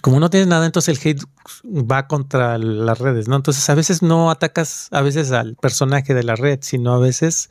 como 0.02 0.20
no 0.20 0.30
tienes 0.30 0.48
nada, 0.48 0.66
entonces 0.66 0.98
el 0.98 1.10
hate 1.10 1.24
va 1.64 2.08
contra 2.08 2.58
las 2.58 3.00
redes, 3.00 3.28
¿no? 3.28 3.36
Entonces 3.36 3.70
a 3.70 3.76
veces 3.76 4.02
no 4.02 4.30
atacas 4.30 4.90
a 4.92 5.02
veces 5.02 5.32
al 5.32 5.56
personaje 5.56 6.14
de 6.14 6.24
la 6.24 6.36
red, 6.36 6.60
sino 6.62 6.94
a 6.94 7.00
veces 7.00 7.50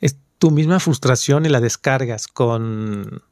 es 0.00 0.16
tu 0.38 0.50
misma 0.50 0.80
frustración 0.80 1.46
y 1.46 1.48
la 1.48 1.60
descargas 1.60 2.28
con, 2.28 3.22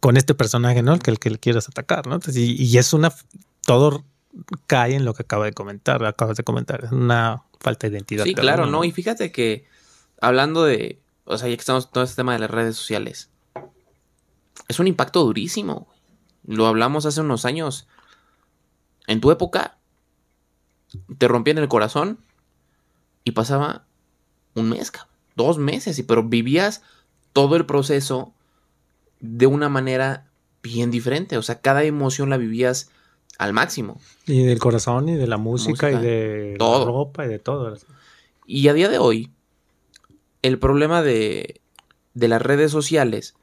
con 0.00 0.16
este 0.16 0.34
personaje, 0.34 0.82
¿no? 0.82 0.94
El 0.94 1.00
que, 1.00 1.10
el 1.12 1.18
que 1.18 1.30
le 1.30 1.38
quieras 1.38 1.68
atacar, 1.68 2.06
¿no? 2.06 2.18
Y 2.34 2.76
es 2.76 2.92
una, 2.92 3.12
todo 3.64 4.04
cae 4.66 4.94
en 4.94 5.04
lo 5.04 5.14
que 5.14 5.22
acaba 5.22 5.44
de 5.44 5.52
comentar, 5.52 6.04
acabas 6.04 6.36
de 6.36 6.44
comentar, 6.44 6.84
es 6.84 6.92
una 6.92 7.42
falta 7.60 7.86
de 7.86 7.94
identidad. 7.94 8.24
Sí, 8.24 8.34
claro, 8.34 8.64
uno, 8.64 8.72
¿no? 8.72 8.84
Y 8.84 8.92
fíjate 8.92 9.32
que 9.32 9.66
hablando 10.20 10.64
de, 10.64 11.00
o 11.24 11.38
sea, 11.38 11.48
ya 11.48 11.56
que 11.56 11.60
estamos 11.60 11.90
todo 11.90 12.04
este 12.04 12.16
tema 12.16 12.32
de 12.32 12.40
las 12.40 12.50
redes 12.50 12.76
sociales, 12.76 13.30
es 14.68 14.80
un 14.80 14.86
impacto 14.86 15.24
durísimo. 15.24 15.88
Lo 16.44 16.66
hablamos 16.66 17.06
hace 17.06 17.20
unos 17.20 17.44
años. 17.44 17.86
En 19.06 19.20
tu 19.20 19.30
época, 19.30 19.78
te 21.18 21.28
rompían 21.28 21.58
el 21.58 21.68
corazón 21.68 22.18
y 23.24 23.32
pasaba 23.32 23.84
un 24.54 24.70
mes, 24.70 24.92
dos 25.34 25.58
meses, 25.58 25.98
y 25.98 26.02
pero 26.02 26.24
vivías 26.24 26.82
todo 27.32 27.56
el 27.56 27.66
proceso 27.66 28.32
de 29.20 29.46
una 29.46 29.68
manera 29.68 30.26
bien 30.62 30.90
diferente. 30.90 31.36
O 31.36 31.42
sea, 31.42 31.60
cada 31.60 31.84
emoción 31.84 32.30
la 32.30 32.36
vivías 32.36 32.90
al 33.38 33.52
máximo. 33.52 34.00
Y 34.26 34.44
del 34.44 34.58
corazón, 34.58 35.08
y 35.08 35.16
de 35.16 35.26
la 35.26 35.36
música, 35.36 35.90
y 35.90 35.98
de 35.98 36.56
todo. 36.58 36.80
la 36.80 36.84
ropa, 36.86 37.24
y 37.26 37.28
de 37.28 37.38
todo. 37.38 37.76
Y 38.46 38.68
a 38.68 38.72
día 38.72 38.88
de 38.88 38.98
hoy, 38.98 39.32
el 40.42 40.58
problema 40.58 41.02
de, 41.02 41.60
de 42.14 42.28
las 42.28 42.42
redes 42.42 42.70
sociales, 42.70 43.34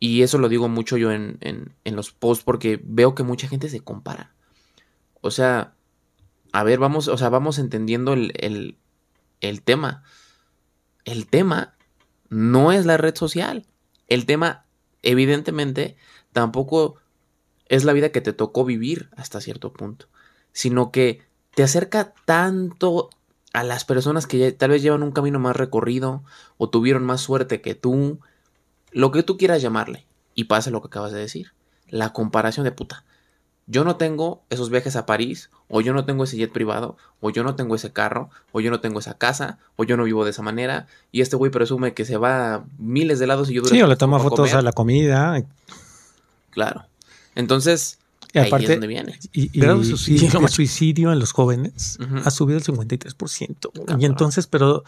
y 0.00 0.22
eso 0.22 0.38
lo 0.38 0.48
digo 0.48 0.68
mucho 0.68 0.96
yo 0.96 1.12
en, 1.12 1.38
en, 1.40 1.74
en, 1.84 1.96
los 1.96 2.12
posts 2.12 2.44
porque 2.44 2.80
veo 2.84 3.14
que 3.14 3.22
mucha 3.22 3.48
gente 3.48 3.68
se 3.68 3.80
compara. 3.80 4.34
O 5.20 5.30
sea, 5.30 5.74
a 6.52 6.62
ver, 6.62 6.78
vamos, 6.78 7.08
o 7.08 7.16
sea, 7.16 7.28
vamos 7.28 7.58
entendiendo 7.58 8.12
el, 8.12 8.32
el, 8.36 8.78
el 9.40 9.62
tema. 9.62 10.04
El 11.04 11.26
tema 11.26 11.74
no 12.28 12.72
es 12.72 12.86
la 12.86 12.96
red 12.96 13.16
social. 13.16 13.66
El 14.06 14.26
tema, 14.26 14.66
evidentemente, 15.02 15.96
tampoco 16.32 16.96
es 17.68 17.84
la 17.84 17.92
vida 17.92 18.10
que 18.10 18.20
te 18.20 18.32
tocó 18.32 18.64
vivir 18.64 19.10
hasta 19.16 19.40
cierto 19.40 19.72
punto, 19.72 20.06
sino 20.52 20.90
que 20.90 21.22
te 21.54 21.62
acerca 21.62 22.12
tanto 22.24 23.10
a 23.52 23.64
las 23.64 23.84
personas 23.84 24.26
que 24.26 24.38
ya, 24.38 24.56
tal 24.56 24.70
vez 24.70 24.82
llevan 24.82 25.02
un 25.02 25.12
camino 25.12 25.38
más 25.38 25.56
recorrido 25.56 26.22
o 26.56 26.68
tuvieron 26.68 27.04
más 27.04 27.20
suerte 27.20 27.60
que 27.60 27.74
tú, 27.74 28.20
lo 28.92 29.10
que 29.10 29.22
tú 29.22 29.36
quieras 29.36 29.62
llamarle. 29.62 30.06
Y 30.34 30.44
pasa 30.44 30.70
lo 30.70 30.80
que 30.80 30.86
acabas 30.86 31.12
de 31.12 31.18
decir, 31.18 31.52
la 31.88 32.12
comparación 32.12 32.64
de 32.64 32.72
puta. 32.72 33.04
Yo 33.66 33.84
no 33.84 33.96
tengo 33.96 34.42
esos 34.48 34.70
viajes 34.70 34.96
a 34.96 35.04
París, 35.04 35.50
o 35.68 35.80
yo 35.82 35.92
no 35.92 36.06
tengo 36.06 36.24
ese 36.24 36.36
jet 36.36 36.52
privado, 36.52 36.96
o 37.20 37.28
yo 37.30 37.42
no 37.42 37.54
tengo 37.54 37.74
ese 37.74 37.92
carro, 37.92 38.30
o 38.52 38.60
yo 38.60 38.70
no 38.70 38.80
tengo 38.80 39.00
esa 39.00 39.18
casa, 39.18 39.58
o 39.76 39.84
yo 39.84 39.96
no 39.96 40.04
vivo 40.04 40.24
de 40.24 40.30
esa 40.30 40.42
manera, 40.42 40.86
y 41.12 41.20
este 41.20 41.36
güey 41.36 41.50
presume 41.50 41.92
que 41.92 42.06
se 42.06 42.16
va 42.16 42.54
a 42.54 42.64
miles 42.78 43.18
de 43.18 43.26
lados 43.26 43.50
y 43.50 43.54
yo 43.54 43.64
Sí, 43.64 43.82
o 43.82 43.86
le 43.86 43.96
toma 43.96 44.20
fotos 44.20 44.54
a 44.54 44.62
la 44.62 44.72
comida. 44.72 45.44
Claro. 46.50 46.84
Entonces, 47.38 47.98
y 48.34 48.38
aparte, 48.40 48.56
ahí 48.56 48.64
es 48.64 48.68
donde 48.70 48.86
viene. 48.88 49.18
Y, 49.32 49.58
y, 49.58 49.64
el 49.64 49.84
suicidio, 49.84 50.40
el 50.40 50.48
suicidio 50.48 51.12
en 51.12 51.20
los 51.20 51.30
jóvenes 51.30 51.96
uh 52.00 52.02
-huh. 52.02 52.22
ha 52.24 52.30
subido 52.30 52.58
el 52.58 52.64
53%. 52.64 53.70
Cabrón. 53.72 54.02
Y 54.02 54.04
entonces, 54.04 54.48
pero 54.48 54.82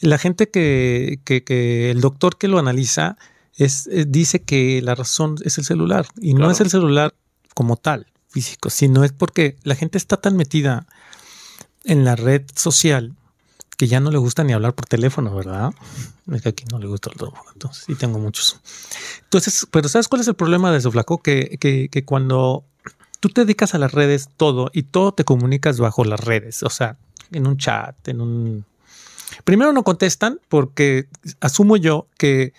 la 0.00 0.16
gente 0.16 0.48
que, 0.48 1.18
que, 1.24 1.42
que, 1.42 1.90
el 1.90 2.00
doctor 2.00 2.38
que 2.38 2.46
lo 2.46 2.60
analiza 2.60 3.16
es, 3.56 3.88
es, 3.88 4.10
dice 4.10 4.40
que 4.42 4.80
la 4.82 4.94
razón 4.94 5.34
es 5.44 5.58
el 5.58 5.64
celular. 5.64 6.06
Y 6.20 6.30
claro. 6.30 6.46
no 6.46 6.52
es 6.52 6.60
el 6.60 6.70
celular 6.70 7.12
como 7.54 7.76
tal, 7.76 8.06
físico, 8.28 8.70
sino 8.70 9.02
es 9.02 9.12
porque 9.12 9.56
la 9.64 9.74
gente 9.74 9.98
está 9.98 10.16
tan 10.16 10.36
metida 10.36 10.86
en 11.84 12.04
la 12.04 12.14
red 12.14 12.42
social 12.54 13.16
que 13.80 13.88
ya 13.88 13.98
no 13.98 14.10
le 14.10 14.18
gusta 14.18 14.44
ni 14.44 14.52
hablar 14.52 14.74
por 14.74 14.84
teléfono, 14.84 15.34
¿verdad? 15.34 15.72
Es 16.30 16.42
que 16.42 16.50
aquí 16.50 16.64
no 16.70 16.78
le 16.78 16.86
gusta 16.86 17.08
el 17.08 17.16
teléfono, 17.16 17.50
entonces 17.54 17.84
sí 17.86 17.94
tengo 17.94 18.18
muchos. 18.18 18.60
Entonces, 19.22 19.66
pero 19.70 19.88
¿sabes 19.88 20.06
cuál 20.06 20.20
es 20.20 20.28
el 20.28 20.34
problema 20.34 20.70
de 20.70 20.76
eso, 20.76 20.92
Flaco? 20.92 21.22
Que, 21.22 21.56
que, 21.58 21.88
que 21.88 22.04
cuando 22.04 22.62
tú 23.20 23.30
te 23.30 23.40
dedicas 23.40 23.74
a 23.74 23.78
las 23.78 23.92
redes 23.92 24.28
todo 24.36 24.70
y 24.74 24.82
todo 24.82 25.12
te 25.12 25.24
comunicas 25.24 25.80
bajo 25.80 26.04
las 26.04 26.20
redes, 26.20 26.62
o 26.62 26.68
sea, 26.68 26.98
en 27.32 27.46
un 27.46 27.56
chat, 27.56 28.06
en 28.06 28.20
un... 28.20 28.66
Primero 29.44 29.72
no 29.72 29.82
contestan 29.82 30.40
porque 30.50 31.06
asumo 31.40 31.78
yo 31.78 32.06
que 32.18 32.52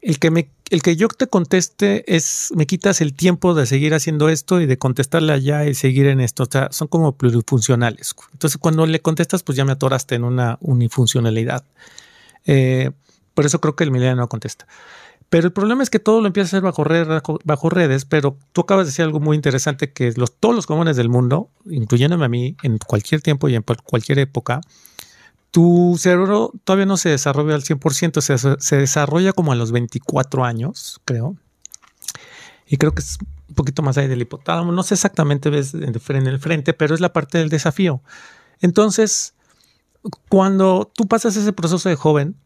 el 0.00 0.20
que 0.20 0.30
me 0.30 0.48
el 0.70 0.82
que 0.82 0.96
yo 0.96 1.08
te 1.08 1.26
conteste 1.26 2.04
es 2.14 2.52
me 2.54 2.66
quitas 2.66 3.00
el 3.00 3.14
tiempo 3.14 3.54
de 3.54 3.66
seguir 3.66 3.94
haciendo 3.94 4.28
esto 4.28 4.60
y 4.60 4.66
de 4.66 4.78
contestarle 4.78 5.32
allá 5.32 5.64
y 5.64 5.74
seguir 5.74 6.06
en 6.06 6.20
esto. 6.20 6.44
O 6.44 6.48
sea, 6.50 6.68
son 6.70 6.88
como 6.88 7.16
plurifuncionales. 7.16 8.14
Entonces, 8.32 8.58
cuando 8.58 8.86
le 8.86 9.00
contestas, 9.00 9.42
pues 9.42 9.56
ya 9.56 9.64
me 9.64 9.72
atoraste 9.72 10.14
en 10.14 10.24
una 10.24 10.58
unifuncionalidad. 10.60 11.64
Eh, 12.46 12.90
por 13.34 13.46
eso 13.46 13.60
creo 13.60 13.76
que 13.76 13.84
el 13.84 13.90
milenio 13.90 14.16
no 14.16 14.28
contesta. 14.28 14.66
Pero 15.30 15.46
el 15.46 15.52
problema 15.52 15.82
es 15.82 15.90
que 15.90 15.98
todo 15.98 16.20
lo 16.20 16.26
empieza 16.26 16.46
a 16.46 16.48
hacer 16.48 16.62
bajo, 16.62 16.84
red, 16.84 17.06
bajo, 17.44 17.70
redes, 17.70 18.06
pero 18.06 18.38
tú 18.52 18.62
acabas 18.62 18.86
de 18.86 18.90
decir 18.90 19.04
algo 19.04 19.20
muy 19.20 19.36
interesante, 19.36 19.92
que 19.92 20.12
los, 20.16 20.32
todos 20.32 20.54
los 20.54 20.66
comunes 20.66 20.96
del 20.96 21.10
mundo, 21.10 21.50
incluyéndome 21.66 22.24
a 22.24 22.28
mí, 22.28 22.56
en 22.62 22.78
cualquier 22.78 23.20
tiempo 23.20 23.48
y 23.48 23.54
en 23.54 23.62
cualquier 23.62 24.20
época, 24.20 24.62
tu 25.58 25.96
cerebro 25.98 26.52
todavía 26.62 26.86
no 26.86 26.96
se 26.96 27.08
desarrolla 27.08 27.56
al 27.56 27.64
100%, 27.64 28.20
se, 28.20 28.60
se 28.60 28.76
desarrolla 28.76 29.32
como 29.32 29.50
a 29.50 29.56
los 29.56 29.72
24 29.72 30.44
años, 30.44 31.00
creo. 31.04 31.34
Y 32.68 32.76
creo 32.76 32.94
que 32.94 33.00
es 33.00 33.18
un 33.48 33.56
poquito 33.56 33.82
más 33.82 33.98
ahí 33.98 34.06
del 34.06 34.22
hipotálamo. 34.22 34.70
No 34.70 34.84
sé 34.84 34.94
exactamente 34.94 35.50
ves 35.50 35.74
en 35.74 36.28
el 36.28 36.38
frente, 36.38 36.74
pero 36.74 36.94
es 36.94 37.00
la 37.00 37.12
parte 37.12 37.38
del 37.38 37.48
desafío. 37.48 38.02
Entonces, 38.60 39.34
cuando 40.28 40.92
tú 40.94 41.08
pasas 41.08 41.34
ese 41.34 41.52
proceso 41.52 41.88
de 41.88 41.96
joven, 41.96 42.36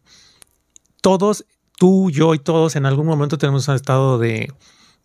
todos, 1.02 1.44
tú, 1.76 2.10
yo 2.10 2.32
y 2.32 2.38
todos 2.38 2.76
en 2.76 2.86
algún 2.86 3.04
momento 3.04 3.36
tenemos 3.36 3.68
un 3.68 3.74
estado 3.74 4.16
de, 4.16 4.50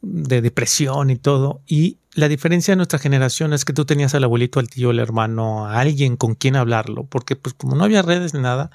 de 0.02 0.42
depresión 0.42 1.10
y 1.10 1.16
todo. 1.16 1.62
Y 1.68 1.98
la 2.14 2.28
diferencia 2.28 2.72
de 2.72 2.78
nuestra 2.78 3.00
generación 3.00 3.54
es 3.54 3.66
que 3.66 3.74
tú 3.74 3.86
tenías 3.86 4.16
al 4.16 4.24
abuelito, 4.24 4.60
al 4.60 4.70
tío, 4.70 4.90
al 4.90 5.00
hermano, 5.00 5.68
a 5.68 5.80
alguien 5.80 6.18
con 6.18 6.36
quien 6.36 6.56
hablarlo, 6.56 7.06
porque 7.06 7.36
pues 7.36 7.54
como 7.54 7.76
no 7.76 7.84
había 7.84 8.02
redes 8.02 8.34
ni 8.34 8.40
nada, 8.40 8.72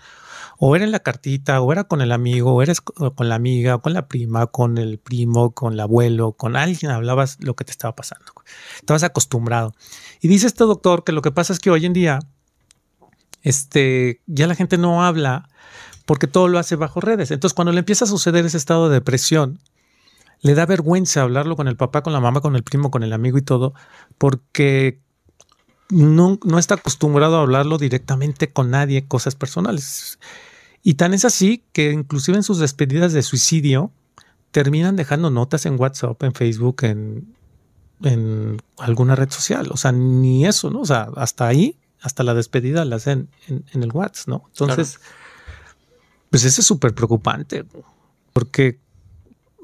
o 0.59 0.76
era 0.76 0.85
en 0.85 0.93
la 0.93 1.00
cartita, 1.00 1.61
o 1.61 1.73
era 1.73 1.85
con 1.85 2.02
el 2.02 2.12
amigo, 2.12 2.52
o 2.52 2.62
eres 2.62 2.81
con 2.81 3.29
la 3.29 3.35
amiga, 3.35 3.79
con 3.79 3.95
la 3.95 4.07
prima, 4.07 4.47
con 4.47 4.79
el 4.79 4.99
primo, 4.99 5.52
con 5.52 5.73
el 5.73 5.81
abuelo, 5.81 6.33
con 6.33 6.55
alguien 6.55 6.93
hablabas 6.93 7.38
lo 7.41 7.55
que 7.57 7.64
te 7.64 7.73
estaba 7.73 7.97
pasando. 7.97 8.26
Estabas 8.76 9.02
acostumbrado. 9.02 9.75
Y 10.21 10.29
dice 10.29 10.47
este 10.47 10.62
doctor 10.62 11.02
que 11.02 11.11
lo 11.11 11.23
que 11.23 11.33
pasa 11.33 11.52
es 11.52 11.59
que 11.59 11.71
hoy 11.71 11.85
en 11.85 11.93
día, 11.93 12.21
este, 13.43 14.21
ya 14.26 14.47
la 14.47 14.55
gente 14.55 14.79
no 14.79 15.02
habla 15.02 15.49
porque 16.07 16.29
todo 16.29 16.47
lo 16.47 16.61
hace 16.61 16.76
bajo 16.76 17.00
redes. 17.00 17.31
Entonces, 17.31 17.55
cuando 17.55 17.73
le 17.73 17.81
empieza 17.81 18.05
a 18.05 18.09
suceder 18.09 18.47
ese 18.47 18.57
estado 18.57 18.88
de 18.88 18.95
depresión, 18.95 19.59
le 20.43 20.55
da 20.55 20.67
vergüenza 20.67 21.23
hablarlo 21.23 21.57
con 21.57 21.69
el 21.69 21.77
papá, 21.77 22.03
con 22.03 22.13
la 22.13 22.21
mamá, 22.21 22.41
con 22.41 22.57
el 22.57 22.65
primo, 22.65 22.91
con 22.91 23.05
el 23.05 23.13
amigo 23.13 23.39
y 23.39 23.43
todo, 23.43 23.75
porque 24.19 25.01
no, 25.89 26.39
no, 26.45 26.59
está 26.59 26.75
acostumbrado 26.75 27.37
a 27.37 27.43
hablarlo 27.43 27.79
directamente 27.79 28.53
con 28.53 28.71
nadie, 28.71 29.07
cosas 29.07 29.37
personales. 29.37 30.19
Y 30.83 30.95
tan 30.95 31.15
es 31.15 31.25
así 31.25 31.65
que 31.73 31.93
inclusive 31.93 32.37
en 32.37 32.43
sus 32.43 32.59
despedidas 32.59 33.13
de 33.13 33.23
suicidio 33.23 33.93
terminan 34.51 34.97
dejando 34.97 35.31
notas 35.31 35.65
en 35.65 35.79
WhatsApp, 35.79 36.21
en 36.25 36.35
Facebook, 36.35 36.83
en, 36.83 37.37
en 38.03 38.61
alguna 38.79 39.15
red 39.15 39.31
social. 39.31 39.69
O 39.71 39.77
sea, 39.77 39.93
ni 39.93 40.45
eso, 40.45 40.71
¿no? 40.71 40.81
O 40.81 40.87
sea, 40.87 41.09
hasta 41.17 41.47
ahí, 41.47 41.79
hasta 42.01 42.25
la 42.25 42.35
despedida 42.35 42.85
la 42.85 42.97
hacen 42.97 43.29
en, 43.47 43.65
en 43.73 43.83
el 43.85 43.93
WhatsApp, 43.93 44.29
¿no? 44.29 44.45
Entonces, 44.49 44.99
claro. 44.99 45.13
pues 46.31 46.45
eso 46.45 46.63
es 46.63 46.67
súper 46.67 46.95
preocupante, 46.95 47.65
porque 48.33 48.81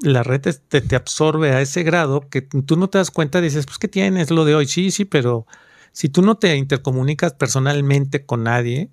la 0.01 0.23
red 0.23 0.41
te, 0.41 0.81
te, 0.81 0.95
absorbe 0.95 1.51
a 1.51 1.61
ese 1.61 1.83
grado 1.83 2.29
que 2.29 2.41
tú 2.41 2.77
no 2.77 2.89
te 2.89 2.97
das 2.97 3.11
cuenta, 3.11 3.41
dices, 3.41 3.65
pues, 3.65 3.77
¿qué 3.77 3.87
tienes? 3.87 4.31
Lo 4.31 4.45
de 4.45 4.55
hoy, 4.55 4.67
sí, 4.67 4.91
sí, 4.91 5.05
pero 5.05 5.45
si 5.91 6.09
tú 6.09 6.21
no 6.21 6.35
te 6.35 6.55
intercomunicas 6.55 7.33
personalmente 7.33 8.25
con 8.25 8.43
nadie, 8.43 8.89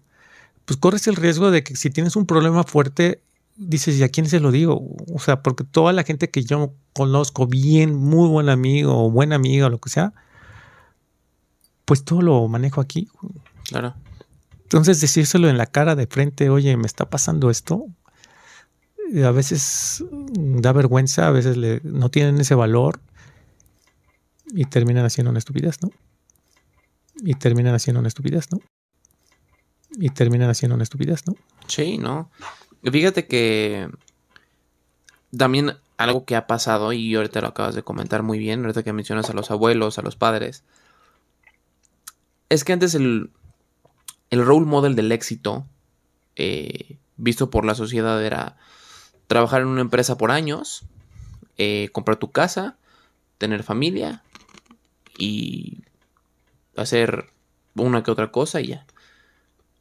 pues 0.64 0.78
corres 0.78 1.06
el 1.06 1.16
riesgo 1.16 1.50
de 1.50 1.62
que 1.62 1.76
si 1.76 1.90
tienes 1.90 2.16
un 2.16 2.26
problema 2.26 2.64
fuerte, 2.64 3.22
dices, 3.56 3.96
¿y 3.98 4.02
a 4.02 4.08
quién 4.08 4.28
se 4.28 4.40
lo 4.40 4.50
digo? 4.50 4.82
O 5.12 5.18
sea, 5.18 5.42
porque 5.42 5.64
toda 5.64 5.92
la 5.92 6.02
gente 6.02 6.30
que 6.30 6.42
yo 6.42 6.74
conozco 6.92 7.46
bien, 7.46 7.94
muy 7.94 8.28
buen 8.28 8.48
amigo 8.48 9.06
o 9.06 9.10
buena 9.10 9.36
amiga 9.36 9.66
o 9.66 9.70
lo 9.70 9.78
que 9.78 9.90
sea, 9.90 10.12
pues 11.84 12.04
todo 12.04 12.20
lo 12.22 12.48
manejo 12.48 12.80
aquí. 12.80 13.08
Claro. 13.68 13.94
Entonces 14.62 15.00
decírselo 15.00 15.48
en 15.48 15.58
la 15.58 15.66
cara 15.66 15.94
de 15.94 16.08
frente, 16.08 16.50
oye, 16.50 16.76
me 16.76 16.86
está 16.86 17.08
pasando 17.08 17.50
esto, 17.50 17.86
a 19.24 19.30
veces 19.30 20.04
da 20.10 20.72
vergüenza, 20.72 21.28
a 21.28 21.30
veces 21.30 21.56
no 21.84 22.10
tienen 22.10 22.40
ese 22.40 22.54
valor 22.54 23.00
y 24.46 24.64
terminan 24.64 25.04
haciendo 25.04 25.30
una 25.30 25.38
estupidez, 25.38 25.82
¿no? 25.82 25.90
Y 27.18 27.34
terminan 27.34 27.74
haciendo 27.74 28.00
una 28.00 28.08
estupidez, 28.08 28.50
¿no? 28.52 28.60
Y 29.98 30.10
terminan 30.10 30.50
haciendo 30.50 30.74
una 30.74 30.84
estupidez, 30.84 31.26
¿no? 31.26 31.34
Sí, 31.66 31.98
¿no? 31.98 32.30
Fíjate 32.82 33.26
que 33.26 33.88
también 35.36 35.76
algo 35.96 36.24
que 36.24 36.36
ha 36.36 36.46
pasado, 36.46 36.92
y 36.92 37.14
ahorita 37.14 37.40
lo 37.40 37.48
acabas 37.48 37.74
de 37.74 37.82
comentar 37.82 38.22
muy 38.22 38.38
bien, 38.38 38.60
ahorita 38.60 38.82
que 38.82 38.92
mencionas 38.92 39.30
a 39.30 39.32
los 39.32 39.50
abuelos, 39.50 39.98
a 39.98 40.02
los 40.02 40.16
padres, 40.16 40.64
es 42.48 42.64
que 42.64 42.72
antes 42.72 42.94
el, 42.94 43.30
el 44.30 44.44
role 44.44 44.66
model 44.66 44.94
del 44.94 45.10
éxito, 45.12 45.66
eh, 46.36 46.98
visto 47.16 47.50
por 47.50 47.64
la 47.64 47.74
sociedad, 47.74 48.24
era 48.24 48.56
trabajar 49.26 49.62
en 49.62 49.68
una 49.68 49.80
empresa 49.80 50.16
por 50.16 50.30
años, 50.30 50.84
eh, 51.58 51.88
comprar 51.92 52.16
tu 52.16 52.30
casa, 52.30 52.76
tener 53.38 53.62
familia 53.62 54.22
y 55.18 55.82
hacer 56.76 57.30
una 57.74 58.02
que 58.02 58.10
otra 58.10 58.30
cosa 58.30 58.60
y 58.60 58.68
ya. 58.68 58.86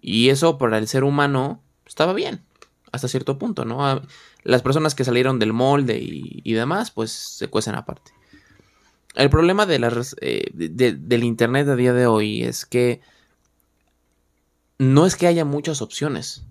Y 0.01 0.29
eso 0.29 0.57
para 0.57 0.77
el 0.77 0.87
ser 0.87 1.03
humano 1.03 1.61
estaba 1.85 2.13
bien, 2.13 2.41
hasta 2.91 3.07
cierto 3.07 3.37
punto, 3.37 3.65
¿no? 3.65 4.01
Las 4.43 4.61
personas 4.61 4.95
que 4.95 5.03
salieron 5.03 5.39
del 5.39 5.53
molde 5.53 5.99
y, 5.99 6.41
y 6.43 6.53
demás, 6.53 6.91
pues 6.91 7.11
se 7.11 7.47
cuecen 7.47 7.75
aparte. 7.75 8.11
El 9.15 9.29
problema 9.29 9.65
de 9.65 9.79
las, 9.79 10.15
eh, 10.19 10.43
de, 10.53 10.93
del 10.93 11.23
Internet 11.23 11.67
a 11.69 11.75
día 11.75 11.93
de 11.93 12.05
hoy 12.05 12.43
es 12.43 12.65
que 12.65 12.99
no 14.77 15.05
es 15.05 15.15
que 15.15 15.27
haya 15.27 15.45
muchas 15.45 15.81
opciones. 15.81 16.43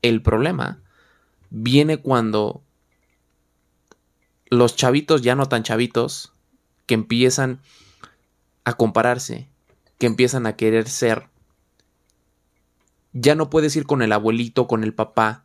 El 0.00 0.22
problema 0.22 0.81
viene 1.52 1.98
cuando 1.98 2.62
los 4.46 4.74
chavitos, 4.74 5.22
ya 5.22 5.34
no 5.34 5.46
tan 5.46 5.62
chavitos, 5.62 6.32
que 6.86 6.94
empiezan 6.94 7.60
a 8.64 8.72
compararse, 8.72 9.48
que 9.98 10.06
empiezan 10.06 10.46
a 10.46 10.56
querer 10.56 10.88
ser, 10.88 11.28
ya 13.12 13.34
no 13.34 13.50
puedes 13.50 13.76
ir 13.76 13.86
con 13.86 14.00
el 14.00 14.12
abuelito, 14.12 14.66
con 14.66 14.82
el 14.82 14.94
papá, 14.94 15.44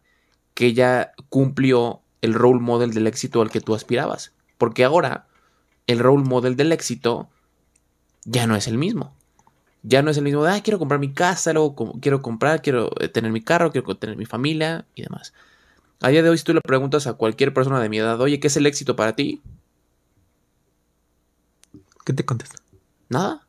que 0.53 0.73
ya 0.73 1.11
cumplió 1.29 2.01
el 2.21 2.33
role 2.33 2.61
model 2.61 2.93
del 2.93 3.07
éxito 3.07 3.41
al 3.41 3.51
que 3.51 3.61
tú 3.61 3.75
aspirabas. 3.75 4.33
Porque 4.57 4.85
ahora 4.85 5.27
el 5.87 5.99
role 5.99 6.23
model 6.23 6.55
del 6.55 6.71
éxito 6.71 7.29
ya 8.23 8.47
no 8.47 8.55
es 8.55 8.67
el 8.67 8.77
mismo. 8.77 9.13
Ya 9.83 10.01
no 10.01 10.11
es 10.11 10.17
el 10.17 10.23
mismo 10.23 10.43
de, 10.43 10.51
ah, 10.51 10.63
quiero 10.63 10.79
comprar 10.79 10.99
mi 10.99 11.13
casa, 11.13 11.53
luego 11.53 11.99
quiero 12.01 12.21
comprar, 12.21 12.61
quiero 12.61 12.91
eh, 12.99 13.09
tener 13.09 13.31
mi 13.31 13.41
carro, 13.41 13.71
quiero 13.71 13.95
tener 13.95 14.15
mi 14.17 14.25
familia 14.25 14.85
y 14.95 15.03
demás. 15.03 15.33
A 16.01 16.09
día 16.09 16.21
de 16.21 16.29
hoy, 16.29 16.37
si 16.37 16.43
tú 16.43 16.53
le 16.53 16.61
preguntas 16.61 17.07
a 17.07 17.13
cualquier 17.13 17.53
persona 17.53 17.79
de 17.79 17.89
mi 17.89 17.97
edad, 17.97 18.19
oye, 18.21 18.39
¿qué 18.39 18.47
es 18.47 18.57
el 18.57 18.65
éxito 18.65 18.95
para 18.95 19.15
ti? 19.15 19.41
¿Qué 22.05 22.13
te 22.13 22.25
contesta? 22.25 22.57
Nada. 23.09 23.47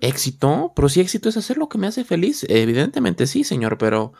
¿Éxito? 0.00 0.72
Pero 0.76 0.88
si 0.88 1.00
éxito 1.00 1.28
es 1.28 1.36
hacer 1.36 1.56
lo 1.56 1.68
que 1.68 1.78
me 1.78 1.86
hace 1.86 2.04
feliz. 2.04 2.44
Evidentemente 2.48 3.26
sí, 3.26 3.44
señor, 3.44 3.78
pero... 3.78 4.12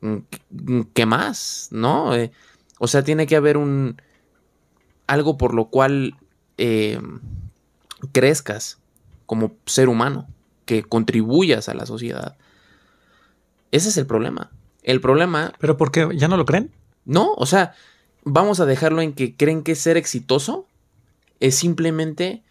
Mm, 0.00 0.80
¿Qué 0.92 1.06
más? 1.06 1.68
¿No? 1.70 2.14
Eh, 2.16 2.32
o 2.78 2.88
sea, 2.88 3.04
tiene 3.04 3.26
que 3.26 3.36
haber 3.36 3.56
un... 3.56 4.02
algo 5.06 5.38
por 5.38 5.54
lo 5.54 5.66
cual 5.66 6.16
eh, 6.58 7.00
crezcas 8.10 8.78
como 9.26 9.54
ser 9.66 9.88
humano, 9.88 10.26
que 10.66 10.82
contribuyas 10.82 11.68
a 11.68 11.74
la 11.74 11.86
sociedad. 11.86 12.36
Ese 13.70 13.88
es 13.88 13.96
el 13.96 14.06
problema. 14.06 14.50
El 14.82 15.00
problema... 15.00 15.52
¿Pero 15.58 15.76
por 15.76 15.90
qué? 15.90 16.08
¿Ya 16.14 16.28
no 16.28 16.36
lo 16.36 16.44
creen? 16.44 16.70
No, 17.04 17.34
o 17.34 17.46
sea, 17.46 17.74
vamos 18.24 18.60
a 18.60 18.66
dejarlo 18.66 19.02
en 19.02 19.12
que 19.12 19.36
creen 19.36 19.62
que 19.62 19.74
ser 19.74 19.96
exitoso 19.96 20.66
es 21.40 21.56
simplemente 21.56 22.42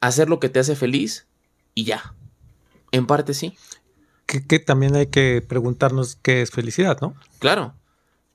hacer 0.00 0.28
lo 0.28 0.40
que 0.40 0.48
te 0.48 0.58
hace 0.58 0.74
feliz 0.74 1.26
y 1.74 1.84
ya. 1.84 2.14
En 2.92 3.06
parte 3.06 3.34
sí. 3.34 3.56
Que, 4.26 4.60
también 4.60 4.94
hay 4.94 5.08
que 5.08 5.42
preguntarnos 5.46 6.16
qué 6.22 6.42
es 6.42 6.50
felicidad, 6.50 6.98
¿no? 7.00 7.14
Claro. 7.40 7.74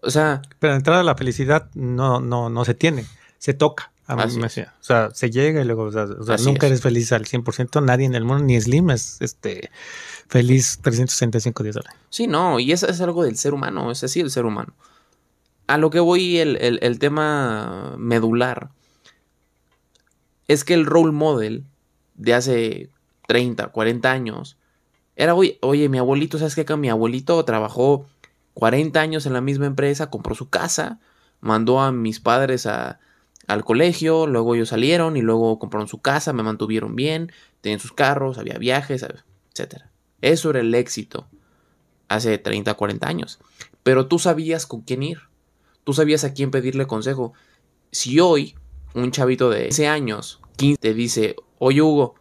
O 0.02 0.10
sea. 0.10 0.42
Pero 0.60 0.74
de 0.74 0.78
entrada 0.78 1.04
la 1.04 1.16
felicidad 1.16 1.70
no, 1.74 2.20
no, 2.20 2.50
no 2.50 2.66
se 2.66 2.74
tiene, 2.74 3.06
se 3.38 3.54
toca. 3.54 3.92
A 4.08 4.28
mí 4.28 4.38
me 4.38 4.46
O 4.46 4.50
sea, 4.82 5.10
se 5.14 5.32
llega 5.32 5.62
y 5.62 5.66
luego, 5.66 5.84
o 5.84 5.92
sea, 5.92 6.06
nunca 6.44 6.68
eres 6.68 6.82
feliz 6.82 7.12
al 7.12 7.26
100%, 7.26 7.84
nadie 7.84 8.06
en 8.06 8.14
el 8.14 8.24
mundo, 8.24 8.44
ni 8.44 8.60
Slim 8.60 8.92
es 8.92 9.18
este, 9.20 9.72
feliz 10.28 10.80
365 10.84 11.64
días 11.64 11.78
al 11.78 11.88
año. 11.88 12.00
Sí, 12.10 12.28
no, 12.28 12.60
y 12.60 12.72
eso 12.72 12.88
es 12.88 13.02
algo 13.02 13.24
del 13.24 13.36
ser 13.36 13.56
humano, 13.56 13.92
es 13.92 14.04
así 14.04 14.20
el 14.20 14.30
ser 14.30 14.46
humano. 14.46 14.74
A 15.66 15.80
lo 15.80 15.90
que 15.90 16.00
voy, 16.00 16.38
el, 16.38 16.58
el 16.60 17.00
tema 17.00 17.96
medular 17.98 18.70
es 20.48 20.64
que 20.64 20.76
el 20.76 20.86
role 20.86 21.12
model 21.12 21.66
de 22.14 22.34
hace 22.36 22.90
30, 23.28 23.70
40 23.70 24.12
años 24.12 24.58
era, 25.16 25.34
oye, 25.34 25.58
oye 25.62 25.90
mi 25.90 25.98
abuelito, 25.98 26.38
¿sabes 26.38 26.54
qué? 26.54 26.62
Acá 26.62 26.78
mi 26.78 26.90
abuelito 26.90 27.44
trabajó 27.44 28.06
40 28.54 29.00
años 29.00 29.26
en 29.26 29.34
la 29.34 29.42
misma 29.42 29.66
empresa, 29.66 30.12
compró 30.12 30.36
su 30.36 30.50
casa, 30.50 31.00
mandó 31.40 31.80
a 31.80 31.92
mis 31.92 32.20
padres 32.20 32.68
a, 32.68 33.00
al 33.48 33.64
colegio, 33.64 34.28
luego 34.28 34.56
ellos 34.56 34.70
salieron 34.70 35.18
y 35.18 35.22
luego 35.22 35.60
compraron 35.60 35.88
su 35.88 36.00
casa, 36.00 36.34
me 36.34 36.44
mantuvieron 36.44 36.96
bien, 36.96 37.32
tenían 37.62 37.80
sus 37.80 37.94
carros, 37.94 38.38
había 38.38 38.58
viajes, 38.58 39.04
etc. 39.04 39.84
Eso 40.22 40.50
era 40.50 40.60
el 40.60 40.74
éxito 40.74 41.28
hace 42.08 42.38
30, 42.38 42.74
40 42.74 43.08
años. 43.08 43.40
Pero 43.84 44.08
tú 44.08 44.20
sabías 44.20 44.66
con 44.66 44.82
quién 44.82 45.04
ir, 45.04 45.20
tú 45.84 45.94
sabías 45.94 46.24
a 46.24 46.34
quién 46.34 46.52
pedirle 46.52 46.88
consejo. 46.88 47.34
Si 47.92 48.20
hoy 48.20 48.56
un 48.94 49.12
chavito 49.12 49.50
de 49.50 49.64
15 49.66 49.88
años, 49.88 50.42
15, 50.58 50.80
te 50.80 50.94
dice, 50.94 51.36
oye 51.60 51.82
Hugo, 51.82 52.16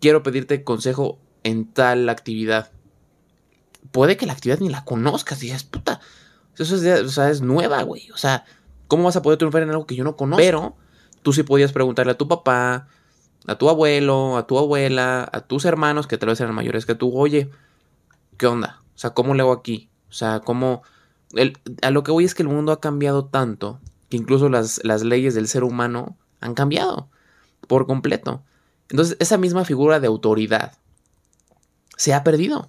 quiero 0.00 0.22
pedirte 0.22 0.64
consejo 0.64 1.18
en 1.42 1.66
tal 1.66 2.08
actividad. 2.08 2.70
Puede 3.90 4.16
que 4.16 4.26
la 4.26 4.32
actividad 4.32 4.60
ni 4.60 4.68
la 4.68 4.84
conozcas 4.84 5.42
y 5.42 5.46
dices, 5.46 5.64
puta, 5.64 6.00
eso 6.58 6.76
es, 6.76 7.18
es 7.18 7.40
nueva, 7.40 7.82
güey. 7.82 8.10
O 8.12 8.16
sea, 8.16 8.44
¿cómo 8.92 9.04
vas 9.04 9.16
a 9.16 9.22
poder 9.22 9.38
triunfar 9.38 9.62
en 9.62 9.70
algo 9.70 9.86
que 9.86 9.96
yo 9.96 10.04
no 10.04 10.16
conozco? 10.16 10.36
Pero 10.36 10.76
tú 11.22 11.32
sí 11.32 11.44
podías 11.44 11.72
preguntarle 11.72 12.12
a 12.12 12.18
tu 12.18 12.28
papá, 12.28 12.88
a 13.46 13.54
tu 13.54 13.70
abuelo, 13.70 14.36
a 14.36 14.46
tu 14.46 14.58
abuela, 14.58 15.26
a 15.32 15.40
tus 15.40 15.64
hermanos 15.64 16.06
que 16.06 16.18
tal 16.18 16.28
vez 16.28 16.38
eran 16.42 16.54
mayores 16.54 16.84
que 16.84 16.94
tú, 16.94 17.10
oye, 17.16 17.50
¿qué 18.36 18.46
onda? 18.46 18.82
O 18.94 18.98
sea, 18.98 19.14
¿cómo 19.14 19.34
le 19.34 19.40
hago 19.40 19.52
aquí? 19.52 19.88
O 20.10 20.12
sea, 20.12 20.40
¿cómo... 20.40 20.82
a 21.80 21.90
lo 21.90 22.02
que 22.02 22.10
voy 22.10 22.26
es 22.26 22.34
que 22.34 22.42
el 22.42 22.50
mundo 22.50 22.70
ha 22.70 22.80
cambiado 22.80 23.24
tanto 23.24 23.80
que 24.10 24.18
incluso 24.18 24.50
las, 24.50 24.84
las 24.84 25.02
leyes 25.04 25.34
del 25.34 25.48
ser 25.48 25.64
humano 25.64 26.18
han 26.42 26.52
cambiado 26.52 27.08
por 27.68 27.86
completo. 27.86 28.42
Entonces, 28.90 29.16
esa 29.20 29.38
misma 29.38 29.64
figura 29.64 30.00
de 30.00 30.08
autoridad 30.08 30.72
se 31.96 32.12
ha 32.12 32.22
perdido. 32.22 32.68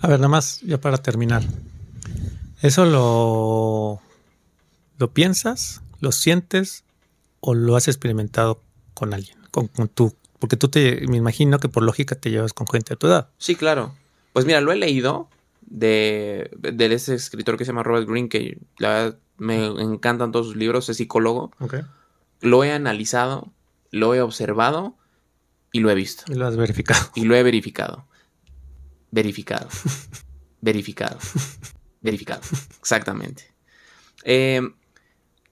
A 0.00 0.08
ver, 0.08 0.18
nada 0.18 0.28
más, 0.28 0.60
ya 0.62 0.80
para 0.80 0.98
terminar. 0.98 1.44
¿Eso 2.62 2.84
lo, 2.84 4.00
lo 5.04 5.12
piensas, 5.12 5.82
lo 6.00 6.12
sientes 6.12 6.84
o 7.40 7.52
lo 7.52 7.76
has 7.76 7.88
experimentado 7.88 8.62
con 8.94 9.12
alguien? 9.12 9.36
Con, 9.50 9.68
tú, 9.92 10.16
porque 10.38 10.56
tú 10.56 10.68
te, 10.68 11.06
me 11.08 11.18
imagino 11.18 11.60
que 11.60 11.68
por 11.68 11.82
lógica 11.82 12.14
te 12.14 12.30
llevas 12.30 12.54
con 12.54 12.66
gente 12.66 12.94
de 12.94 12.96
tu 12.96 13.06
edad. 13.08 13.28
Sí, 13.36 13.54
claro. 13.54 13.94
Pues 14.32 14.46
mira, 14.46 14.62
lo 14.62 14.72
he 14.72 14.76
leído 14.76 15.28
de, 15.60 16.50
de 16.56 16.94
ese 16.94 17.14
escritor 17.14 17.58
que 17.58 17.66
se 17.66 17.72
llama 17.72 17.82
Robert 17.82 18.08
Greene, 18.08 18.30
que 18.30 18.56
la 18.78 18.88
verdad 18.88 19.18
me 19.36 19.66
encantan 19.66 20.32
todos 20.32 20.46
sus 20.46 20.56
libros, 20.56 20.88
es 20.88 20.96
psicólogo. 20.96 21.52
Lo 22.40 22.64
he 22.64 22.72
analizado, 22.72 23.52
lo 23.90 24.14
he 24.14 24.22
observado 24.22 24.96
y 25.70 25.80
lo 25.80 25.90
he 25.90 25.94
visto. 25.94 26.24
Y 26.32 26.34
lo 26.34 26.46
has 26.46 26.56
verificado. 26.56 27.10
Y 27.14 27.24
lo 27.24 27.36
he 27.36 27.42
verificado. 27.42 28.06
Verificado. 29.10 29.68
verificado. 30.62 31.18
verificado. 32.00 32.40
Exactamente. 32.80 33.52
Eh, 34.24 34.62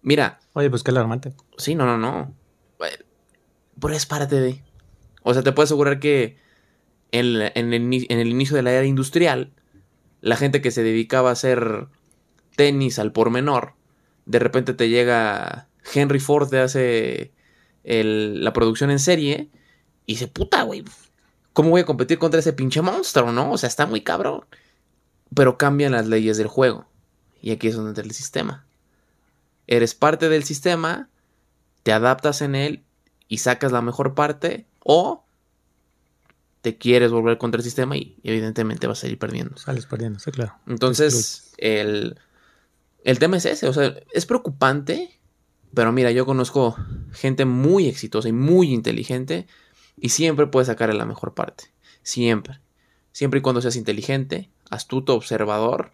mira. 0.03 0.41
Oye, 0.53 0.69
pues 0.71 0.83
qué 0.83 0.91
alarmante. 0.91 1.33
Sí, 1.57 1.75
no, 1.75 1.87
no, 1.87 1.99
no. 1.99 2.35
Pero 2.79 3.95
es 3.95 4.07
parte 4.07 4.41
de. 4.41 4.63
O 5.23 5.33
sea, 5.33 5.43
te 5.43 5.53
puedo 5.53 5.65
asegurar 5.65 5.99
que 5.99 6.37
en, 7.11 7.41
en 7.55 7.73
el 7.73 8.29
inicio 8.29 8.57
de 8.57 8.63
la 8.63 8.73
era 8.73 8.85
industrial, 8.85 9.53
la 10.21 10.37
gente 10.37 10.61
que 10.61 10.71
se 10.71 10.83
dedicaba 10.83 11.31
a 11.31 11.33
hacer 11.33 11.89
tenis 12.57 12.99
al 12.99 13.13
por 13.13 13.31
menor, 13.31 13.75
de 14.27 14.39
repente 14.39 14.75
te 14.75 14.89
llega 14.89 15.69
Henry 15.95 16.21
Ford 16.21 16.51
de 16.51 16.61
hace 16.61 17.33
la 17.85 18.53
producción 18.53 18.91
en 18.91 18.99
serie 18.99 19.49
y 20.07 20.15
dice, 20.15 20.29
puta, 20.29 20.63
güey, 20.63 20.85
¿cómo 21.53 21.71
voy 21.71 21.83
a 21.83 21.87
competir 21.87 22.19
contra 22.19 22.41
ese 22.41 22.53
pinche 22.53 22.83
monstruo, 22.83 23.33
no? 23.33 23.53
O 23.53 23.59
sea, 23.59 23.69
está 23.69 23.87
muy 23.87 24.03
cabrón. 24.03 24.45
Pero 25.35 25.59
cambian 25.59 25.93
las 25.93 26.07
leyes 26.07 26.37
del 26.37 26.47
juego. 26.47 26.87
Y 27.41 27.51
aquí 27.51 27.69
es 27.69 27.75
donde 27.75 27.91
entra 27.91 28.05
el 28.05 28.13
sistema. 28.13 28.67
Eres 29.67 29.95
parte 29.95 30.29
del 30.29 30.45
sistema, 30.45 31.09
te 31.83 31.93
adaptas 31.93 32.43
en 32.43 32.55
él 32.55 32.85
y 33.29 33.39
sacas 33.39 33.73
la 33.73 33.83
mejor 33.83 34.15
parte 34.15 34.67
o 34.81 35.25
te 36.63 36.79
quieres 36.79 37.11
volver 37.11 37.39
contra 37.39 37.59
el 37.59 37.65
sistema 37.65 37.97
y 37.97 38.17
evidentemente 38.23 38.87
vas 38.87 39.03
a 39.03 39.09
ir 39.09 39.19
perdiendo. 39.19 39.57
Sales 39.57 39.87
perdiendo, 39.87 40.21
sí, 40.21 40.31
claro. 40.31 40.55
Entonces, 40.67 41.53
el, 41.59 42.19
el 43.05 43.19
tema 43.19 43.37
es 43.37 43.47
ese, 43.47 43.69
o 43.69 43.73
sea, 43.73 43.97
es 44.13 44.27
preocupante, 44.27 45.21
pero 45.75 45.93
mira, 45.93 46.13
yo 46.13 46.25
conozco 46.25 46.77
gente 47.13 47.45
muy 47.45 47.89
exitosa 47.89 48.29
y 48.29 48.33
muy 48.33 48.73
inteligente 48.73 49.49
y 49.97 50.11
siempre 50.11 50.47
puedes 50.47 50.69
sacar 50.69 50.95
la 50.95 51.05
mejor 51.05 51.35
parte, 51.35 51.65
siempre. 52.03 52.61
Siempre 53.11 53.41
y 53.41 53.43
cuando 53.43 53.61
seas 53.61 53.77
inteligente, 53.77 54.51
astuto, 54.71 55.15
observador 55.15 55.93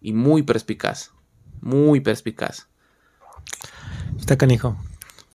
y 0.00 0.14
muy 0.14 0.42
perspicaz, 0.42 1.12
muy 1.60 2.00
perspicaz. 2.00 2.69
Está 4.18 4.36
canijo. 4.36 4.76